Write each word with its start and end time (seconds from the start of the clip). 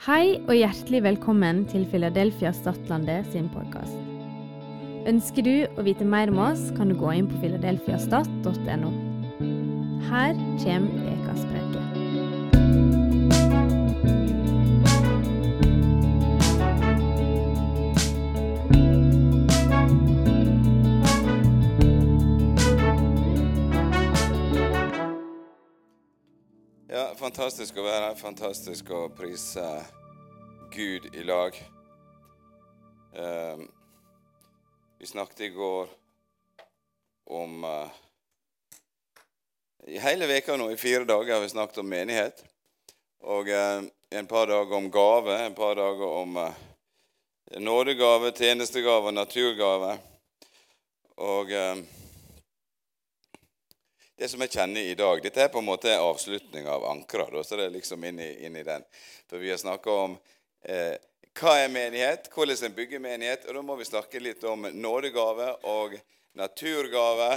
Hei 0.00 0.38
og 0.48 0.54
hjertelig 0.56 1.02
velkommen 1.04 1.58
til 1.68 1.82
Philadelphia 1.90 2.54
Stadlandet 2.56 3.26
sin 3.34 3.50
podkast. 3.52 3.98
Ønsker 5.10 5.44
du 5.44 5.66
å 5.76 5.84
vite 5.84 6.06
mer 6.08 6.32
om 6.32 6.40
oss, 6.40 6.62
kan 6.78 6.88
du 6.88 6.96
gå 6.96 7.10
inn 7.18 7.28
på 7.28 7.36
filadelfiastat.no. 7.42 8.92
Her 10.08 10.32
kommer 10.62 10.88
ukas 11.04 11.19
fantastisk 27.20 27.76
å 27.76 27.84
være 27.84 28.04
her. 28.08 28.16
Fantastisk 28.16 28.90
å 28.96 29.02
prise 29.12 29.64
Gud 30.72 31.10
i 31.12 31.24
lag. 31.26 31.56
Um, 33.12 33.66
vi 35.00 35.08
snakket 35.10 35.42
i 35.48 35.50
går 35.52 35.90
om 37.30 37.64
uh, 37.64 37.90
I 39.90 39.98
hele 40.00 40.28
veka 40.30 40.56
nå, 40.56 40.70
i 40.70 40.78
fire 40.80 41.04
dager, 41.04 41.34
har 41.34 41.44
vi 41.44 41.52
snakket 41.52 41.82
om 41.82 41.90
menighet. 41.92 42.40
Og 43.20 43.50
uh, 43.52 43.84
en 44.16 44.30
par 44.30 44.48
dager 44.48 44.76
om 44.78 44.88
gave, 44.92 45.36
en 45.44 45.56
par 45.56 45.76
dager 45.76 46.16
om 46.22 46.40
uh, 46.40 46.50
nådegave, 47.60 48.32
tjenestegave, 48.32 49.12
naturgave. 49.12 49.98
Og 51.20 51.50
eh, 51.52 51.80
det 54.20 54.28
som 54.28 54.42
jeg 54.44 54.52
kjenner 54.52 54.84
i 54.84 54.96
dag 54.98 55.22
Dette 55.24 55.40
er 55.40 55.48
på 55.48 55.62
en 55.62 55.68
måte 55.70 55.94
avslutning 55.96 56.66
av 56.68 56.84
Ankra. 56.84 57.24
Så 57.44 57.56
det 57.56 57.70
er 57.70 57.72
liksom 57.72 58.02
inn 58.04 58.18
i, 58.20 58.28
inn 58.44 58.56
i 58.56 58.64
den. 58.66 58.82
For 59.30 59.40
vi 59.40 59.48
har 59.48 59.56
snakka 59.56 59.94
om 60.02 60.16
eh, 60.68 60.98
hva 61.40 61.54
er 61.56 61.72
menighet, 61.72 62.28
hvordan 62.34 62.66
en 62.68 62.74
bygger 62.76 63.00
menighet. 63.00 63.46
Og 63.48 63.56
da 63.56 63.62
må 63.64 63.78
vi 63.78 63.86
snakke 63.88 64.20
litt 64.20 64.44
om 64.44 64.66
nådegave 64.76 65.46
og 65.72 65.96
naturgave 66.36 67.30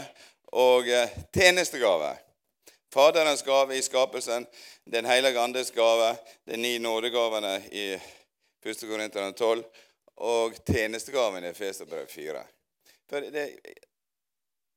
og 0.59 0.89
eh, 0.91 1.15
tjenestegave. 1.31 2.17
Faderens 2.93 3.45
gave 3.47 3.79
i 3.79 3.81
skapelsen, 3.81 4.45
Den 4.83 5.07
hellige 5.07 5.39
andes 5.39 5.71
gave, 5.71 6.17
de 6.45 6.59
ni 6.59 6.75
nådegavene 6.83 7.61
i 7.71 7.87
1. 7.95 8.83
Korinterne 8.83 9.31
12 9.31 9.63
og 10.19 10.59
tjenestegaven 10.67 11.47
i 11.47 11.53
Efeserbrev 11.55 12.11
4. 12.11 12.43
For 13.09 13.31
det, 13.31 13.47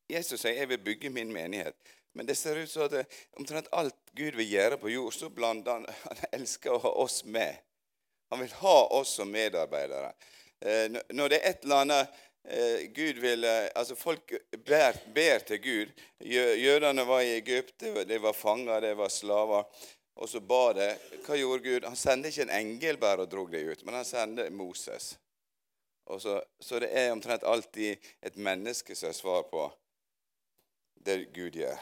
Jesus 0.07 0.39
sier 0.39 0.55
jeg 0.55 0.71
vil 0.71 0.83
bygge 0.87 1.11
min 1.11 1.33
menighet. 1.35 1.75
Men 2.17 2.25
det 2.25 2.35
ser 2.35 2.57
ut 2.57 2.69
som 2.71 2.87
at 2.87 3.17
omtrent 3.37 3.67
alt 3.77 3.95
Gud 4.17 4.33
vil 4.39 4.49
gjøre 4.49 4.79
på 4.81 4.89
jord, 4.89 5.13
så 5.13 5.29
blander 5.29 5.75
han 5.75 5.83
Han 6.07 6.23
elsker 6.31 6.73
å 6.73 6.79
ha 6.81 6.93
oss 7.03 7.21
med. 7.25 7.59
Han 8.33 8.41
vil 8.41 8.55
ha 8.63 8.77
oss 8.97 9.11
som 9.19 9.29
medarbeidere. 9.31 10.15
Eh, 10.59 10.97
når 11.13 11.29
det 11.29 11.37
er 11.37 11.51
et 11.51 11.67
eller 11.67 11.83
annet 11.83 12.15
eh, 12.49 12.87
Gud 12.95 13.19
vil 13.21 13.45
eh, 13.45 13.67
Altså, 13.77 13.93
folk 13.95 14.33
ber, 14.65 14.97
ber 15.13 15.45
til 15.45 15.61
Gud. 15.61 15.93
Jø, 16.25 16.47
jødene 16.57 17.05
var 17.05 17.21
i 17.21 17.35
Egypt, 17.37 17.85
de 17.85 18.17
var, 18.23 18.33
fanger, 18.33 18.81
de 18.81 18.95
var 18.97 19.13
slaver. 19.13 19.85
Og 20.17 20.29
så 20.29 20.41
ba 20.41 20.71
de. 20.73 20.87
Hva 21.27 21.37
gjorde 21.37 21.63
Gud? 21.69 21.85
Han 21.85 21.99
sendte 21.99 22.33
ikke 22.33 22.47
en 22.47 22.55
engel 22.57 22.97
bare 22.97 23.27
og 23.27 23.31
drog 23.31 23.53
dem 23.53 23.69
ut, 23.69 23.85
men 23.85 23.99
han 23.99 24.09
sendte 24.09 24.49
Moses. 24.49 25.13
Så, 26.17 26.39
så 26.59 26.79
det 26.81 26.89
er 26.97 27.11
omtrent 27.13 27.45
alltid 27.45 28.09
et 28.25 28.41
menneske 28.41 28.95
som 28.97 29.11
er 29.11 29.17
svar 29.21 29.45
på 29.51 29.67
det 31.05 31.27
Gud 31.35 31.59
gjør. 31.59 31.77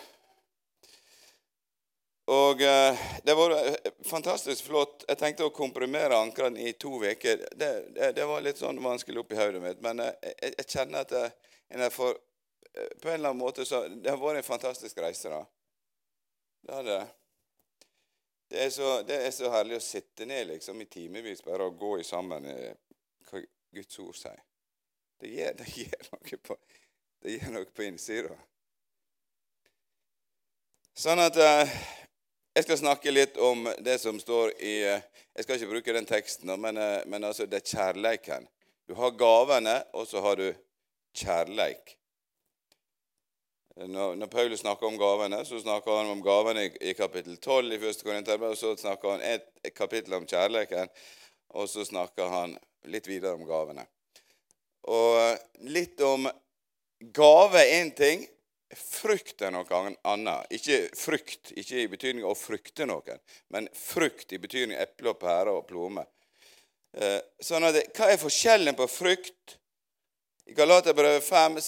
Og 2.25 2.61
eh, 2.61 2.99
det 3.23 3.33
var 3.33 3.51
eh, 3.51 3.75
fantastisk 4.03 4.65
flott. 4.65 5.03
Jeg 5.07 5.17
tenkte 5.17 5.45
å 5.45 5.53
komprimere 5.53 6.17
ankrene 6.17 6.63
i 6.65 6.71
to 6.73 6.97
uker. 7.03 7.43
Det, 7.53 7.69
det, 7.93 8.11
det 8.17 8.25
var 8.25 8.41
litt 8.41 8.57
sånn 8.57 8.79
vanskelig 8.81 9.21
oppi 9.21 9.37
hodet 9.37 9.61
mitt, 9.61 9.81
men 9.85 10.01
eh, 10.01 10.15
jeg, 10.41 10.55
jeg 10.57 10.65
kjenner 10.73 11.05
at 11.05 11.13
jeg, 11.13 11.35
eh, 11.69 11.91
på 11.93 12.07
en 12.09 13.13
eller 13.13 13.29
annen 13.29 13.37
måte 13.43 13.65
så, 13.65 13.83
Det 13.87 14.09
har 14.09 14.17
vært 14.17 14.41
en 14.41 14.47
fantastisk 14.47 14.97
reise, 15.05 15.29
da. 15.29 15.43
Det 16.65 16.79
er, 16.79 16.87
det. 16.87 17.03
Det 18.49 18.63
er, 18.63 18.71
så, 18.73 18.89
det 19.05 19.19
er 19.27 19.35
så 19.35 19.51
herlig 19.53 19.77
å 19.77 19.85
sitte 19.85 20.25
ned 20.25 20.47
liksom 20.49 20.81
i 20.81 20.87
timevis 20.89 21.45
bare 21.45 21.67
og 21.69 21.77
gå 21.77 21.91
i 22.01 22.07
sammen 22.07 22.47
hva 23.29 23.41
Guds 23.75 23.99
ord 24.01 24.17
sier. 24.17 24.41
Det 25.21 25.29
gir, 25.29 25.53
det 25.59 25.69
gir 25.69 26.09
noe 26.09 26.41
på, 26.41 26.57
det 27.21 27.37
gir 27.37 27.53
noe 27.53 27.69
på 27.69 27.85
innsida. 27.85 28.33
Sånn 30.97 31.21
at 31.21 31.37
jeg 32.55 32.63
skal 32.63 32.77
snakke 32.79 33.11
litt 33.11 33.37
om 33.37 33.65
det 33.83 33.97
som 33.99 34.19
står 34.19 34.53
i 34.63 34.75
eh, 34.87 35.03
Jeg 35.35 35.43
skal 35.43 35.57
ikke 35.57 35.73
bruke 35.73 35.93
den 35.97 36.05
teksten, 36.07 36.53
men, 36.61 36.77
eh, 36.79 37.01
men 37.11 37.27
altså, 37.27 37.43
det 37.51 37.59
er 37.59 37.67
kjærleiken. 37.67 38.47
Du 38.87 38.93
har 38.95 39.11
gavene, 39.19 39.81
og 39.91 40.07
så 40.07 40.21
har 40.23 40.39
du 40.39 40.47
kjærleik. 41.17 41.97
Når, 43.75 44.15
når 44.15 44.31
Paulus 44.31 44.61
snakker 44.63 44.87
om 44.87 44.95
gavene, 44.95 45.41
så 45.43 45.59
snakker 45.59 45.97
han 45.97 46.13
om 46.13 46.21
gavene 46.23 46.63
i, 46.69 46.71
i 46.91 46.93
kapittel 46.95 47.35
12 47.37 47.73
i 47.75 47.79
1. 47.81 48.03
Korinterbrev, 48.07 48.53
og 48.55 48.57
så 48.57 48.71
snakker 48.79 49.17
han 49.17 49.25
et, 49.33 49.49
et 49.65 49.75
kapittel 49.75 50.15
om 50.15 50.23
kjærleiken, 50.23 50.93
og 51.59 51.67
så 51.67 51.83
snakker 51.83 52.31
han 52.31 52.55
litt 52.87 53.09
videre 53.11 53.35
om 53.35 53.43
gavene. 53.49 53.83
Og 54.87 55.67
litt 55.67 55.99
om 56.07 56.29
gave 57.11 57.59
er 57.59 57.81
én 57.81 57.91
ting, 57.97 58.23
frukt 58.73 59.41
er 59.45 59.53
noe 59.53 59.81
annet. 60.03 60.47
Ikke 60.57 60.79
frykt, 60.97 61.53
ikke 61.57 61.83
i 61.83 61.89
betydning 61.91 62.25
å 62.25 62.35
frykte 62.37 62.87
noen, 62.89 63.21
men 63.53 63.69
frukt 63.77 64.33
i 64.33 64.41
betydning 64.41 64.79
eple 64.81 65.13
og 65.13 65.19
pære 65.21 65.53
og 65.53 65.67
plomme. 65.69 66.05
Eh, 66.95 67.19
Sånn 67.43 67.67
at 67.67 67.77
hva 67.97 68.09
er 68.11 68.21
forskjellen 68.21 68.77
på 68.77 68.87
frykt? 68.89 69.59
I 70.45 70.53
Galaterbrevet 70.53 71.25
5, 71.25 71.59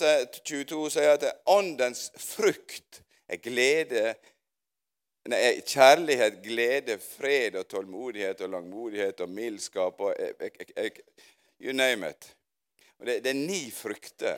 22 0.46 0.90
sier 0.94 1.16
at 1.16 1.26
åndens 1.50 2.12
frukt 2.22 3.02
er 3.28 3.42
glede 3.42 4.12
nei, 5.32 5.62
kjærlighet, 5.66 6.40
glede, 6.44 6.98
fred 7.02 7.58
og 7.60 7.68
tålmodighet 7.72 8.42
og 8.46 8.54
langmodighet 8.54 9.24
og 9.26 9.34
mildskap 9.34 10.04
og 10.06 10.14
eh, 10.16 10.34
eh, 10.40 10.74
eh, 10.86 11.02
You 11.60 11.74
name 11.74 12.12
it. 12.12 12.28
Og 13.00 13.08
det, 13.10 13.24
det 13.26 13.32
er 13.32 13.40
ni 13.40 13.72
frukter. 13.74 14.38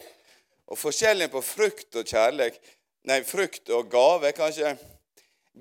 Og 0.69 0.77
forskjellen 0.77 1.31
på 1.33 1.41
frukt 1.45 1.95
og 1.97 2.07
kjærlighet 2.07 2.59
Nei, 3.07 3.21
frukt 3.23 3.69
og 3.73 3.87
gave 3.89 4.33
kanskje 4.35 4.73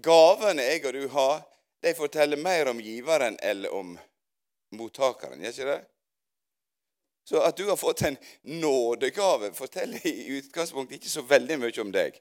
Gavene 0.03 0.65
jeg 0.67 0.83
og 0.87 0.95
du 0.95 1.05
har, 1.11 1.41
de 1.83 1.95
forteller 1.95 2.39
mer 2.39 2.69
om 2.71 2.81
giveren 2.83 3.39
eller 3.43 3.73
om 3.75 3.97
mottakeren, 4.75 5.41
gjør 5.43 5.55
ikke 5.55 5.69
det? 5.71 5.79
Så 7.29 7.41
at 7.43 7.57
du 7.59 7.65
har 7.69 7.77
fått 7.77 8.05
en 8.07 8.19
nådegave, 8.43 9.51
forteller 9.57 10.07
i 10.07 10.39
utgangspunktet 10.39 11.01
ikke 11.01 11.11
så 11.11 11.25
veldig 11.27 11.59
mye 11.61 11.83
om 11.83 11.91
deg. 11.93 12.17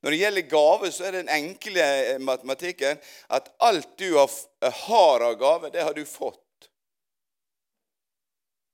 Når 0.00 0.14
det 0.14 0.20
gjelder 0.20 0.46
gave, 0.50 0.92
så 0.92 1.08
er 1.08 1.18
den 1.18 1.32
enkle 1.32 1.82
eh, 1.82 2.22
matematikken 2.22 3.02
at 3.34 3.50
alt 3.62 3.92
du 3.98 4.08
har 4.16 5.26
av 5.26 5.36
gave, 5.40 5.70
det 5.74 5.84
har 5.84 5.94
du 5.96 6.04
fått. 6.06 6.40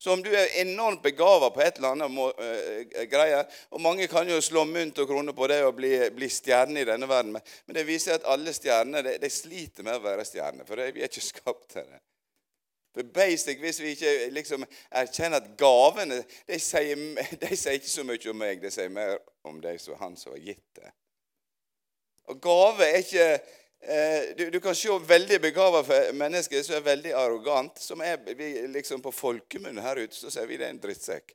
Så 0.03 0.13
om 0.13 0.23
du 0.23 0.33
er 0.35 0.57
enormt 0.59 1.03
begava 1.03 1.53
på 1.55 1.61
et 1.63 1.77
eller 1.79 1.93
annet 1.95 2.11
må, 2.11 2.25
uh, 2.35 3.03
greier 3.07 3.45
Og 3.71 3.79
mange 3.85 4.09
kan 4.11 4.27
jo 4.27 4.41
slå 4.43 4.65
mynt 4.67 4.99
og 4.99 5.07
kroner 5.07 5.37
på 5.37 5.47
det 5.47 5.61
og 5.63 5.77
bli, 5.79 5.93
bli 6.11 6.27
stjerne 6.27 6.83
i 6.83 6.89
denne 6.89 7.07
verden, 7.07 7.31
men, 7.37 7.45
men 7.69 7.77
det 7.77 7.85
viser 7.87 8.17
at 8.17 8.27
alle 8.35 8.51
stjerner 8.57 9.07
de, 9.07 9.13
de 9.23 9.31
sliter 9.31 9.87
med 9.87 10.01
å 10.01 10.03
være 10.03 10.27
stjerner, 10.27 10.67
for 10.67 10.83
vi 10.83 11.05
er 11.05 11.07
ikke 11.07 11.23
skapt 11.23 11.69
til 11.77 11.87
det. 11.87 12.03
For 12.93 13.07
basic, 13.15 13.63
Hvis 13.63 13.81
vi 13.81 13.95
ikke 13.95 14.17
liksom 14.35 14.67
erkjenner 14.91 15.39
at 15.39 15.55
gavene 15.61 16.19
de 16.51 16.59
sier, 16.59 16.99
de 17.45 17.55
sier 17.55 17.79
ikke 17.79 17.95
så 17.95 18.05
mye 18.05 18.35
om 18.35 18.43
meg, 18.43 18.59
de 18.61 18.75
sier 18.75 18.91
mer 18.91 19.17
om 19.47 19.63
deg 19.63 19.79
som 19.81 20.03
han 20.03 20.19
som 20.19 20.35
har 20.35 20.43
gitt 20.51 20.83
det. 20.83 20.91
Og 22.31 22.43
gave 22.43 22.91
er 22.91 23.05
ikke 23.07 23.31
eh, 23.37 23.51
du, 24.39 24.45
du 24.55 24.61
kan 24.63 24.77
se 24.79 24.95
veldig 25.09 25.41
begava 25.43 25.83
mennesker 26.15 26.63
som 26.63 26.77
er 26.79 26.85
veldig 26.87 27.15
arrogant, 27.19 27.81
som 27.83 28.03
er 28.07 28.21
liksom 28.71 29.03
på 29.03 29.11
folkemunne 29.15 29.83
her 29.83 30.05
ute, 30.05 30.15
så 30.15 30.31
sier 30.31 30.47
vi 30.47 30.59
det 30.61 30.69
er 30.69 30.77
en 30.77 30.83
drittsekk. 30.83 31.35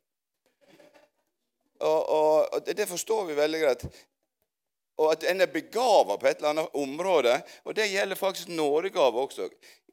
Og, 1.80 2.10
og, 2.10 2.54
og 2.54 2.70
det 2.76 2.88
forstår 2.90 3.26
vi 3.26 3.36
veldig 3.38 3.60
greit. 3.62 3.84
Og 4.98 5.12
at 5.12 5.28
en 5.30 5.42
er 5.42 5.52
begava 5.52 6.18
på 6.18 6.28
et 6.28 6.40
eller 6.40 6.56
annet 6.56 6.78
område. 6.78 7.36
Og 7.64 7.76
det 7.76 7.90
gjelder 7.92 8.18
faktisk 8.18 8.48
nådegave 8.48 9.22
også. 9.22 9.50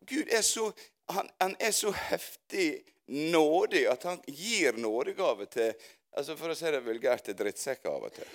Gud 0.06 0.30
er 0.32 0.40
så, 0.40 0.70
han, 1.12 1.28
han 1.40 1.56
er 1.60 1.70
så 1.70 1.92
heftig 1.92 2.84
nådig 3.06 3.84
at 3.90 4.02
han 4.08 4.22
gir 4.26 4.78
nådegave 4.80 5.46
til 5.46 5.74
altså 6.14 6.36
For 6.38 6.52
å 6.52 6.54
si 6.54 6.70
det 6.70 6.84
vulgært 6.86 7.24
til 7.26 7.34
drittsekker 7.34 7.90
av 7.90 8.04
og 8.06 8.12
til. 8.14 8.28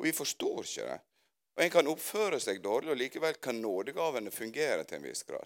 Og 0.00 0.06
vi 0.08 0.12
forstår 0.16 0.62
ikke 0.64 0.86
det. 0.88 0.94
Og 1.60 1.64
En 1.64 1.70
kan 1.70 1.88
oppføre 1.92 2.38
seg 2.40 2.62
dårlig, 2.64 2.88
og 2.88 2.96
likevel 2.96 3.34
kan 3.36 3.58
nådegavene 3.60 4.30
fungere 4.32 4.80
til 4.88 4.96
en 4.96 5.02
viss 5.04 5.26
grad. 5.28 5.44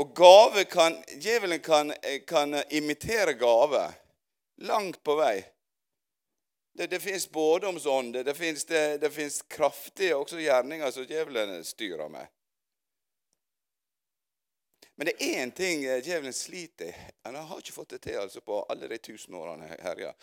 Og 0.00 0.14
gave 0.16 0.62
kan, 0.64 0.94
Djevelen 1.20 1.60
kan, 1.60 1.92
kan 2.24 2.56
imitere 2.70 3.34
gave 3.36 3.82
langt 4.64 5.02
på 5.04 5.18
vei. 5.18 5.42
Det, 6.72 6.86
det 6.86 7.02
fins 7.04 7.26
spådomsånder, 7.28 8.24
det 8.24 8.34
fins 8.34 8.64
det, 8.64 8.98
det 9.02 9.42
kraftige 9.48 10.16
også 10.16 10.40
gjerninger 10.40 10.90
som 10.90 11.04
djevelen 11.04 11.64
styrer 11.68 12.08
med. 12.08 12.24
Men 14.96 15.10
det 15.10 15.14
er 15.18 15.42
én 15.42 15.52
ting 15.52 15.84
eh, 15.84 16.00
djevelen 16.00 16.32
sliter 16.32 16.96
Han 17.24 17.36
har 17.36 17.60
ikke 17.60 17.76
fått 17.76 17.92
det 17.92 18.00
til 18.08 18.16
altså, 18.22 18.40
på 18.40 18.62
alle 18.72 18.88
de 18.88 18.98
tusen 18.98 19.36
årene 19.36 19.68
han 19.68 19.84
herja. 19.84 20.14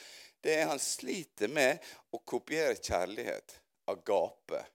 Det 0.41 0.57
er 0.57 0.65
han 0.73 0.81
sliter 0.81 1.53
med 1.53 1.85
å 2.09 2.23
kopiere 2.25 2.81
kjærlighet. 2.81 3.59
Agape. 3.93 4.65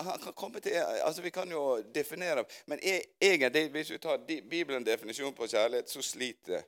Han 0.00 0.18
kan 0.18 0.32
komme 0.32 0.60
til, 0.60 0.70
altså 0.70 1.22
Vi 1.22 1.30
kan 1.30 1.50
jo 1.50 1.82
definere 1.94 2.44
Men 2.66 2.78
e, 2.82 3.00
egentlig, 3.20 3.70
hvis 3.70 3.90
vi 3.90 3.98
tar 3.98 4.16
Bibelens 4.50 4.86
definisjon 4.86 5.34
på 5.34 5.46
kjærlighet, 5.46 5.90
så 5.90 6.02
sliter 6.02 6.62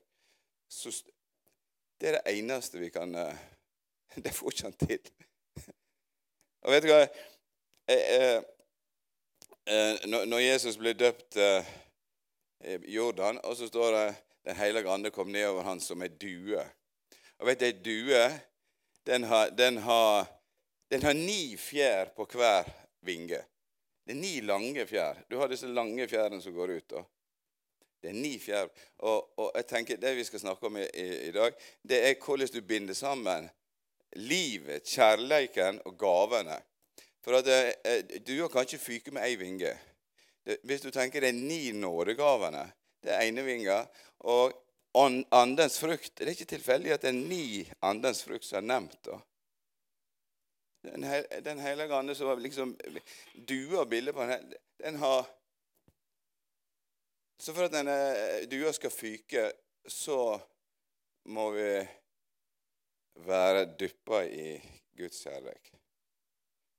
så, 0.68 1.04
Det 2.00 2.08
er 2.08 2.12
det 2.12 2.38
eneste 2.38 2.78
vi 2.78 2.88
kan 2.88 3.14
eh, 3.14 3.36
Det 4.24 4.34
får 4.34 4.50
ikke 4.50 4.62
han 4.62 4.72
til. 4.72 5.10
Og 6.62 6.72
vet 6.72 6.82
du 6.82 6.88
hva? 6.88 7.02
Eh, 7.88 8.42
eh, 9.66 10.08
når 10.08 10.38
Jesus 10.38 10.76
ble 10.76 10.92
døpt 10.92 11.36
i 11.36 12.94
Jordan, 12.94 13.38
og 13.44 13.56
så 13.56 13.68
står 13.68 13.92
det 13.96 14.16
Den 14.44 14.56
hellige 14.56 14.90
ande 14.90 15.10
kom 15.10 15.28
ned 15.28 15.46
over 15.46 15.62
han 15.62 15.80
som 15.80 16.02
ei 16.02 16.08
due. 16.08 16.64
Og 17.38 17.46
vet 17.46 17.60
du, 17.60 17.64
ei 17.64 17.72
due 17.72 18.24
den 19.06 19.24
har, 19.24 19.50
den, 19.50 19.76
har, 19.76 20.26
den 20.90 21.02
har 21.02 21.12
ni 21.12 21.56
fjær 21.56 22.12
på 22.16 22.26
hver 22.32 22.68
vinge. 23.06 23.40
Det 24.04 24.16
er 24.16 24.20
ni 24.20 24.40
lange 24.40 24.86
fjær. 24.86 25.22
Du 25.30 25.38
har 25.38 25.50
disse 25.50 25.68
lange 25.70 26.08
fjærene 26.08 26.40
som 26.42 26.54
går 26.54 26.76
ut. 26.76 26.90
da. 26.90 27.02
Det 28.02 28.10
er 28.10 28.16
ni 28.16 28.38
fjær. 28.40 28.68
Og, 28.98 29.38
og, 29.38 29.50
jeg 29.54 29.66
tenker 29.66 30.00
Det 30.00 30.16
vi 30.16 30.24
skal 30.24 30.40
snakke 30.40 30.66
om 30.66 30.76
i, 30.76 30.86
i, 30.94 31.08
i, 31.28 31.32
dag, 31.32 31.52
det 31.82 32.00
er 32.08 32.16
hvordan 32.24 32.48
du 32.54 32.60
binder 32.60 32.94
sammen 32.94 33.50
livet, 34.16 34.82
kjærleiken 34.88 35.80
og 35.84 35.98
gavene. 35.98 36.58
For 37.22 37.38
at 37.38 37.46
eh, 37.84 38.18
Du 38.26 38.48
kan 38.48 38.66
ikke 38.66 38.78
fyke 38.78 39.14
med 39.14 39.28
ei 39.28 39.36
vinge. 39.36 39.76
Hvis 40.64 40.80
du 40.80 40.90
tenker 40.90 41.20
det 41.20 41.28
er 41.28 41.36
ni 41.36 41.70
nådegavene, 41.76 42.64
det 43.04 43.12
er 43.12 43.28
ene 43.28 43.44
vinga, 43.44 43.84
og 44.26 44.56
andens 45.30 45.78
frukt 45.78 46.18
Det 46.18 46.24
er 46.26 46.32
ikke 46.32 46.44
tilfeldig 46.56 46.92
at 46.92 47.02
det 47.02 47.12
er 47.12 47.18
ni 47.18 47.68
andens 47.82 48.24
frukt 48.24 48.44
som 48.44 48.56
er 48.58 48.66
nevnt. 48.66 48.98
da. 49.04 49.20
Den, 50.82 51.04
den 51.44 51.58
hellige 51.60 51.94
ande 51.94 52.14
som 52.14 52.38
liksom 52.40 52.72
dua 53.34 53.84
bildet 53.84 54.14
på 54.14 54.24
den, 54.24 54.54
den 54.80 54.96
har 54.96 55.26
Så 57.40 57.54
for 57.56 57.64
at 57.64 57.72
denne 57.72 57.96
dua 58.52 58.72
skal 58.76 58.92
fyke, 58.92 59.46
så 59.88 60.36
må 61.32 61.46
vi 61.54 61.68
være 63.24 63.64
dyppa 63.80 64.18
i 64.28 64.58
Guds 64.96 65.22
kjærlighet. 65.24 65.70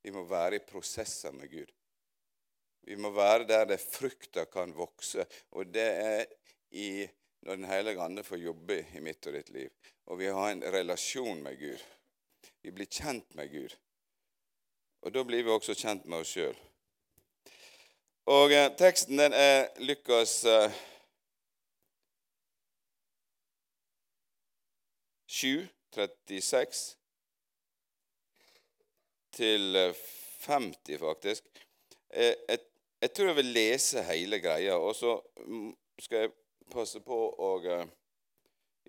Vi 0.06 0.14
må 0.14 0.22
være 0.30 0.60
i 0.60 0.66
prosesser 0.66 1.34
med 1.34 1.50
Gud. 1.50 1.72
Vi 2.86 2.96
må 2.96 3.10
være 3.14 3.48
der 3.50 3.66
det 3.70 3.82
frukta 3.82 4.46
kan 4.46 4.74
vokse. 4.78 5.26
Og 5.52 5.74
det 5.74 5.88
er 5.90 6.26
i, 6.72 7.08
når 7.42 7.56
Den 7.56 7.66
hellige 7.66 8.02
ande 8.02 8.24
får 8.24 8.38
jobbe 8.38 8.80
i 8.96 9.02
mitt 9.02 9.28
og 9.28 9.34
ditt 9.34 9.50
liv. 9.50 9.70
Og 10.06 10.20
vi 10.20 10.30
har 10.30 10.52
en 10.52 10.64
relasjon 10.74 11.42
med 11.44 11.58
Gud. 11.60 11.86
Vi 12.62 12.72
blir 12.72 12.86
kjent 12.86 13.36
med 13.36 13.50
Gud. 13.50 13.76
Og 15.02 15.14
da 15.14 15.24
blir 15.26 15.44
vi 15.44 15.50
også 15.50 15.74
kjent 15.78 16.06
med 16.06 16.22
oss 16.22 16.36
sjøl. 16.36 16.58
Og 18.30 18.54
eh, 18.54 18.70
teksten 18.78 19.18
den 19.18 19.34
er 19.34 19.72
Lukas 19.82 20.44
eh, 20.46 20.82
7, 25.32 25.68
36 25.96 26.98
til 29.34 29.96
50, 30.46 30.94
eh, 30.94 31.00
faktisk. 31.00 31.44
Eh, 32.10 32.36
jeg, 32.50 32.60
jeg, 33.02 33.12
tror 33.12 33.26
jeg 33.26 33.36
vil 33.36 33.46
lese 33.46 34.04
hele 34.04 34.40
greia, 34.40 34.76
og 34.76 34.96
så 34.96 35.16
mm, 35.48 35.72
skal 36.00 36.18
jeg 36.18 36.34
passe 36.72 37.00
på 37.04 37.18
å 37.32 37.52
uh, 37.64 37.88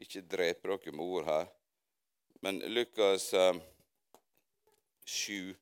ikke 0.03 0.23
drepe 0.31 0.69
dere 0.69 0.95
med 0.95 1.05
ord 1.05 1.25
her. 1.27 1.49
Men 2.43 2.59
Lukas 2.75 3.31
uh, 3.35 3.55
7, 5.07 5.55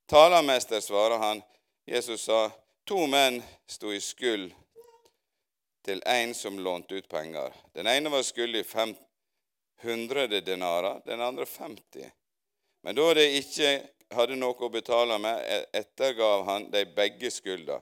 Talermester, 0.05 0.82
svarer 0.84 1.17
han. 1.17 1.40
Jesus 1.88 2.26
sa, 2.29 2.50
to 2.84 3.06
menn 3.08 3.38
sto 3.64 3.88
i 3.88 4.02
skyld 4.05 4.50
til 5.88 6.05
en 6.12 6.34
som 6.37 6.58
lånte 6.61 7.00
ut 7.00 7.08
penger. 7.08 7.56
Den 7.73 7.88
ene 7.88 8.12
var 8.12 8.26
skyldig 8.29 8.67
500 8.69 10.44
denarer, 10.44 11.00
den 11.08 11.25
andre 11.25 11.49
50. 11.49 12.12
Men 12.84 13.00
da 13.00 13.08
de 13.17 13.26
ikke 13.40 13.73
hadde 14.12 14.37
noe 14.37 14.61
å 14.61 14.73
betale 14.76 15.17
med, 15.25 15.40
ettergav 15.73 16.44
han 16.53 16.69
de 16.69 16.84
begge 17.01 17.32
skylda. 17.32 17.81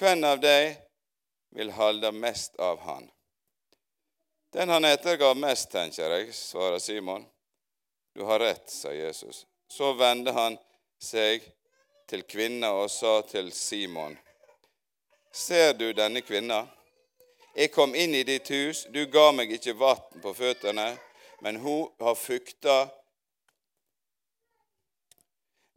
Hvem 0.00 0.24
av 0.32 0.40
dem 0.40 0.80
vil 1.60 1.76
holde 1.76 2.16
mest 2.24 2.56
av 2.56 2.80
han? 2.88 3.12
Den 4.52 4.68
han 4.68 4.84
ettergav 4.84 5.36
mest, 5.36 5.70
tenker 5.70 6.10
jeg, 6.10 6.34
svarer 6.34 6.78
Simon. 6.78 7.26
Du 8.14 8.24
har 8.24 8.40
rett, 8.40 8.70
sa 8.70 8.92
Jesus. 8.92 9.46
Så 9.68 9.92
vendte 9.92 10.32
han 10.32 10.56
seg 11.02 11.44
til 12.08 12.24
kvinna 12.24 12.72
og 12.72 12.90
sa 12.90 13.20
til 13.28 13.52
Simon, 13.52 14.16
Ser 15.32 15.74
du 15.76 15.92
denne 15.92 16.22
kvinna? 16.24 16.64
Jeg 17.54 17.70
kom 17.70 17.92
inn 17.94 18.14
i 18.14 18.24
ditt 18.24 18.48
hus, 18.48 18.86
du 18.90 19.04
ga 19.12 19.28
meg 19.36 19.52
ikke 19.52 19.76
vann 19.76 20.22
på 20.22 20.32
føttene, 20.34 20.88
men 21.44 21.60
hun 21.60 21.90
har 22.00 22.16
fukta 22.16 22.78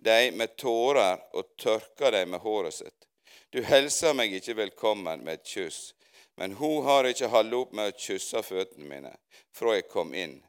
deg 0.02 0.32
med 0.34 0.56
tårer 0.58 1.20
og 1.36 1.52
tørka 1.60 2.10
deg 2.16 2.30
med 2.32 2.42
håret 2.42 2.80
sitt. 2.80 3.08
Du 3.52 3.60
hilser 3.66 4.16
meg 4.18 4.34
ikke 4.34 4.56
velkommen 4.58 5.26
med 5.26 5.42
et 5.42 5.52
kyss, 5.54 5.92
men 6.42 6.54
hun 6.54 6.86
har 6.86 7.06
ikke 7.06 7.28
holdt 7.30 7.54
opp 7.54 7.74
med 7.78 7.92
å 7.92 7.98
kysse 8.02 8.40
føttene 8.42 8.88
mine 8.90 9.10
fra 9.54 9.76
jeg 9.76 9.84
kom 9.92 10.16
inn. 10.18 10.40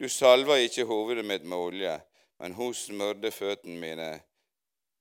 Du 0.00 0.06
salva 0.08 0.56
ikke 0.56 0.86
hovedet 0.88 1.26
mitt 1.28 1.44
med 1.44 1.60
olje, 1.60 1.90
men 2.40 2.56
hun 2.56 2.72
smørde 2.72 3.28
føttene 3.28 3.76
mine 3.82 4.06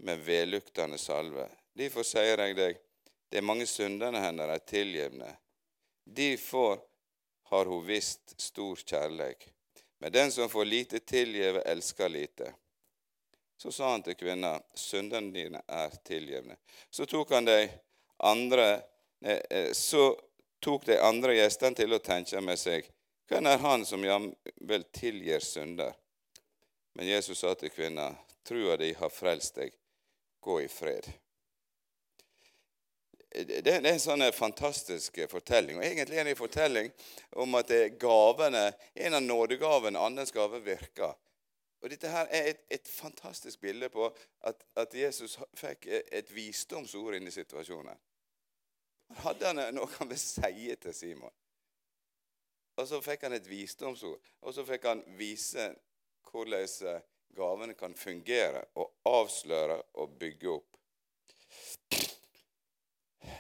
med 0.03 0.25
velluktende 0.27 0.99
salve. 0.99 1.45
Derfor 1.71 2.03
sier 2.03 2.43
jeg 2.43 2.57
deg, 2.59 2.81
det 3.31 3.39
er 3.39 3.47
mange 3.47 3.63
syndene 3.63 4.19
hennes 4.19 4.51
er 4.57 4.65
tilgivne. 4.73 5.31
Derfor 6.03 6.83
har 7.53 7.71
hun 7.71 7.87
visst 7.87 8.35
stor 8.41 8.75
kjærleik. 8.75 9.47
Men 10.03 10.11
den 10.19 10.35
som 10.35 10.51
får 10.51 10.67
lite 10.67 10.99
tilgive, 10.99 11.63
elsker 11.63 12.11
lite. 12.11 12.51
Så 13.55 13.71
sa 13.71 13.95
han 13.95 14.03
til 14.03 14.19
kvinna, 14.19 14.57
syndene 14.75 15.31
dine 15.31 15.63
er 15.63 15.95
tilgivne. 16.03 16.59
Så 16.91 17.07
tok 17.07 17.31
han 17.39 17.47
de 17.47 17.61
andre 18.19 18.81
så 19.75 20.03
tok 20.63 20.85
de 20.87 20.95
andre 21.03 21.33
gjestene 21.35 21.75
til 21.75 21.95
å 21.95 21.99
tenke 22.03 22.39
med 22.43 22.59
seg 22.59 22.87
hvem 23.29 23.45
er 23.45 23.61
han 23.61 23.85
som 23.85 24.01
vel 24.01 24.83
tilgir 24.95 25.43
synder? 25.45 25.93
Men 26.97 27.07
Jesus 27.07 27.39
sa 27.39 27.53
til 27.53 27.69
kvinna, 27.69 28.09
trua 28.43 28.77
di 28.77 28.89
har 28.97 29.11
frelst 29.13 29.59
deg, 29.61 29.75
gå 30.41 30.55
i 30.63 30.67
fred. 30.67 31.05
Eh, 33.29 33.45
det, 33.45 33.69
er 33.69 33.85
en 33.85 34.01
sånn 34.01 34.25
fantastisk 34.33 35.21
fortelling. 35.29 35.77
og 35.77 35.85
Egentlig 35.85 36.17
er 36.17 36.25
det 36.25 36.33
en 36.33 36.41
fortelling 36.41 36.89
om 37.37 37.59
at 37.59 37.71
gavene, 38.01 38.71
en 38.95 39.19
av 39.19 39.23
nådegavene, 39.23 40.01
andens 40.01 40.33
gave, 40.33 40.63
virker. 40.65 41.13
Og 41.79 41.93
Dette 41.93 42.09
her 42.11 42.27
er 42.33 42.49
et, 42.55 42.65
et 42.67 42.89
fantastisk 42.89 43.61
bilde 43.61 43.91
på 43.93 44.09
at, 44.41 44.65
at, 44.75 44.93
Jesus 44.93 45.37
fikk 45.55 45.85
et 45.87 46.33
visdomsord 46.33 47.15
inn 47.15 47.29
i 47.29 47.37
situasjonen. 47.37 47.93
Hadde 49.09 49.47
han 49.47 49.61
noe 49.75 49.89
han 49.97 50.09
ville 50.09 50.21
si 50.21 50.75
til 50.81 50.93
Simon. 50.93 51.33
Og 52.79 52.87
så 52.87 53.01
fikk 53.03 53.25
han 53.27 53.35
et 53.35 53.47
visdomsord. 53.49 54.19
Og 54.45 54.53
så 54.55 54.63
fikk 54.67 54.85
han 54.87 55.03
vise 55.19 55.71
hvordan 56.29 57.01
gavene 57.35 57.73
kan 57.73 57.95
fungere 57.97 58.63
og 58.79 58.93
avsløre 59.09 59.81
og 60.01 60.15
bygge 60.19 60.49
opp. 60.53 60.65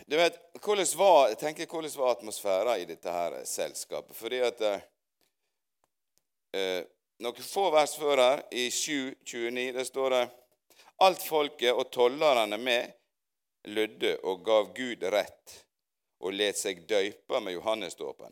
Du 0.09 0.17
vet, 0.17 0.37
hvordan 0.63 0.87
var, 0.97 1.33
tenker, 1.39 1.67
hvordan 1.69 1.91
var 1.95 2.15
atmosfæren 2.15 2.81
i 2.81 2.87
dette 2.89 3.11
her 3.11 3.43
selskapet? 3.45 4.15
Fordi 4.15 4.39
at 4.39 4.61
eh, 4.61 4.87
eh 6.53 6.87
Noen 7.19 7.43
få 7.43 7.65
vers 7.67 7.97
før 7.99 8.15
her, 8.15 8.41
i 8.55 8.69
7.29, 8.71 9.73
det 9.75 9.83
står 9.87 10.13
det 10.13 10.21
Alt 11.03 11.23
folket 11.27 11.75
og 11.75 11.89
tollerne 11.91 12.57
med 12.57 12.93
lydde 13.67 14.15
og 14.23 14.43
gav 14.45 14.73
Gud 14.75 15.03
rett 15.03 15.55
og 16.19 16.35
let 16.35 16.57
seg 16.59 16.85
døype 16.87 17.39
med 17.41 17.53
Johannesdåpen. 17.53 18.31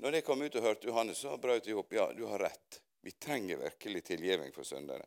Når 0.00 0.12
de 0.12 0.20
kom 0.24 0.42
ut 0.42 0.54
og 0.56 0.64
hørte 0.64 0.88
Johannes, 0.88 1.18
så 1.18 1.36
brøt 1.36 1.64
de 1.64 1.74
opp. 1.76 1.92
Ja, 1.92 2.08
du 2.16 2.24
har 2.26 2.38
rett. 2.38 2.80
Vi 3.02 3.10
trenger 3.10 3.56
virkelig 3.56 4.04
tilgivning 4.04 4.52
for 4.52 4.64
syndere. 4.64 5.04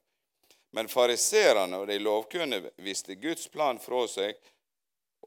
Men 0.74 0.90
fariserene 0.90 1.78
og 1.82 1.88
de 1.88 2.00
lovkunne 2.00 2.60
visste 2.82 3.16
Guds 3.16 3.48
plan 3.54 3.80
fra 3.82 4.06
seg 4.10 4.38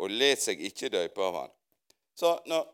og 0.03 0.11
let 0.11 0.43
seg 0.43 0.63
ikke 0.69 0.91
døype 0.93 1.23
av 1.23 1.39
han. 1.41 1.53
Så 2.15 2.33
når, 2.51 2.65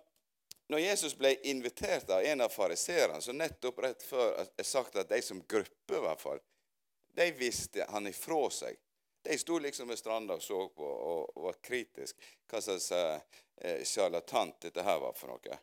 når 0.73 0.85
Jesus 0.85 1.17
ble 1.19 1.35
invitert 1.51 2.11
av 2.11 2.25
en 2.25 2.45
av 2.45 2.53
fariserene, 2.53 3.21
så 3.21 3.35
nettopp 3.37 3.83
rett 3.85 4.05
før 4.07 4.39
er 4.45 4.67
sagt 4.67 4.97
at 4.97 5.11
de 5.11 5.21
som 5.25 5.43
gruppe, 5.49 5.97
i 5.97 6.03
hvert 6.07 6.23
fall, 6.23 6.41
de 7.13 7.29
visste 7.37 7.85
han 7.93 8.09
ifra 8.09 8.47
seg. 8.53 8.79
De 9.23 9.39
sto 9.39 9.59
liksom 9.63 9.89
ved 9.89 9.99
stranda 9.99 10.35
og 10.39 10.43
så 10.43 10.65
på 10.75 10.87
og, 10.87 11.43
var 11.45 11.59
kritisk 11.63 12.19
hva 12.51 12.61
slags 12.63 12.91
eh, 12.93 13.83
sjarlatant 13.87 14.61
dette 14.67 14.83
her 14.83 14.99
var 15.03 15.15
for 15.19 15.35
noe. 15.35 15.59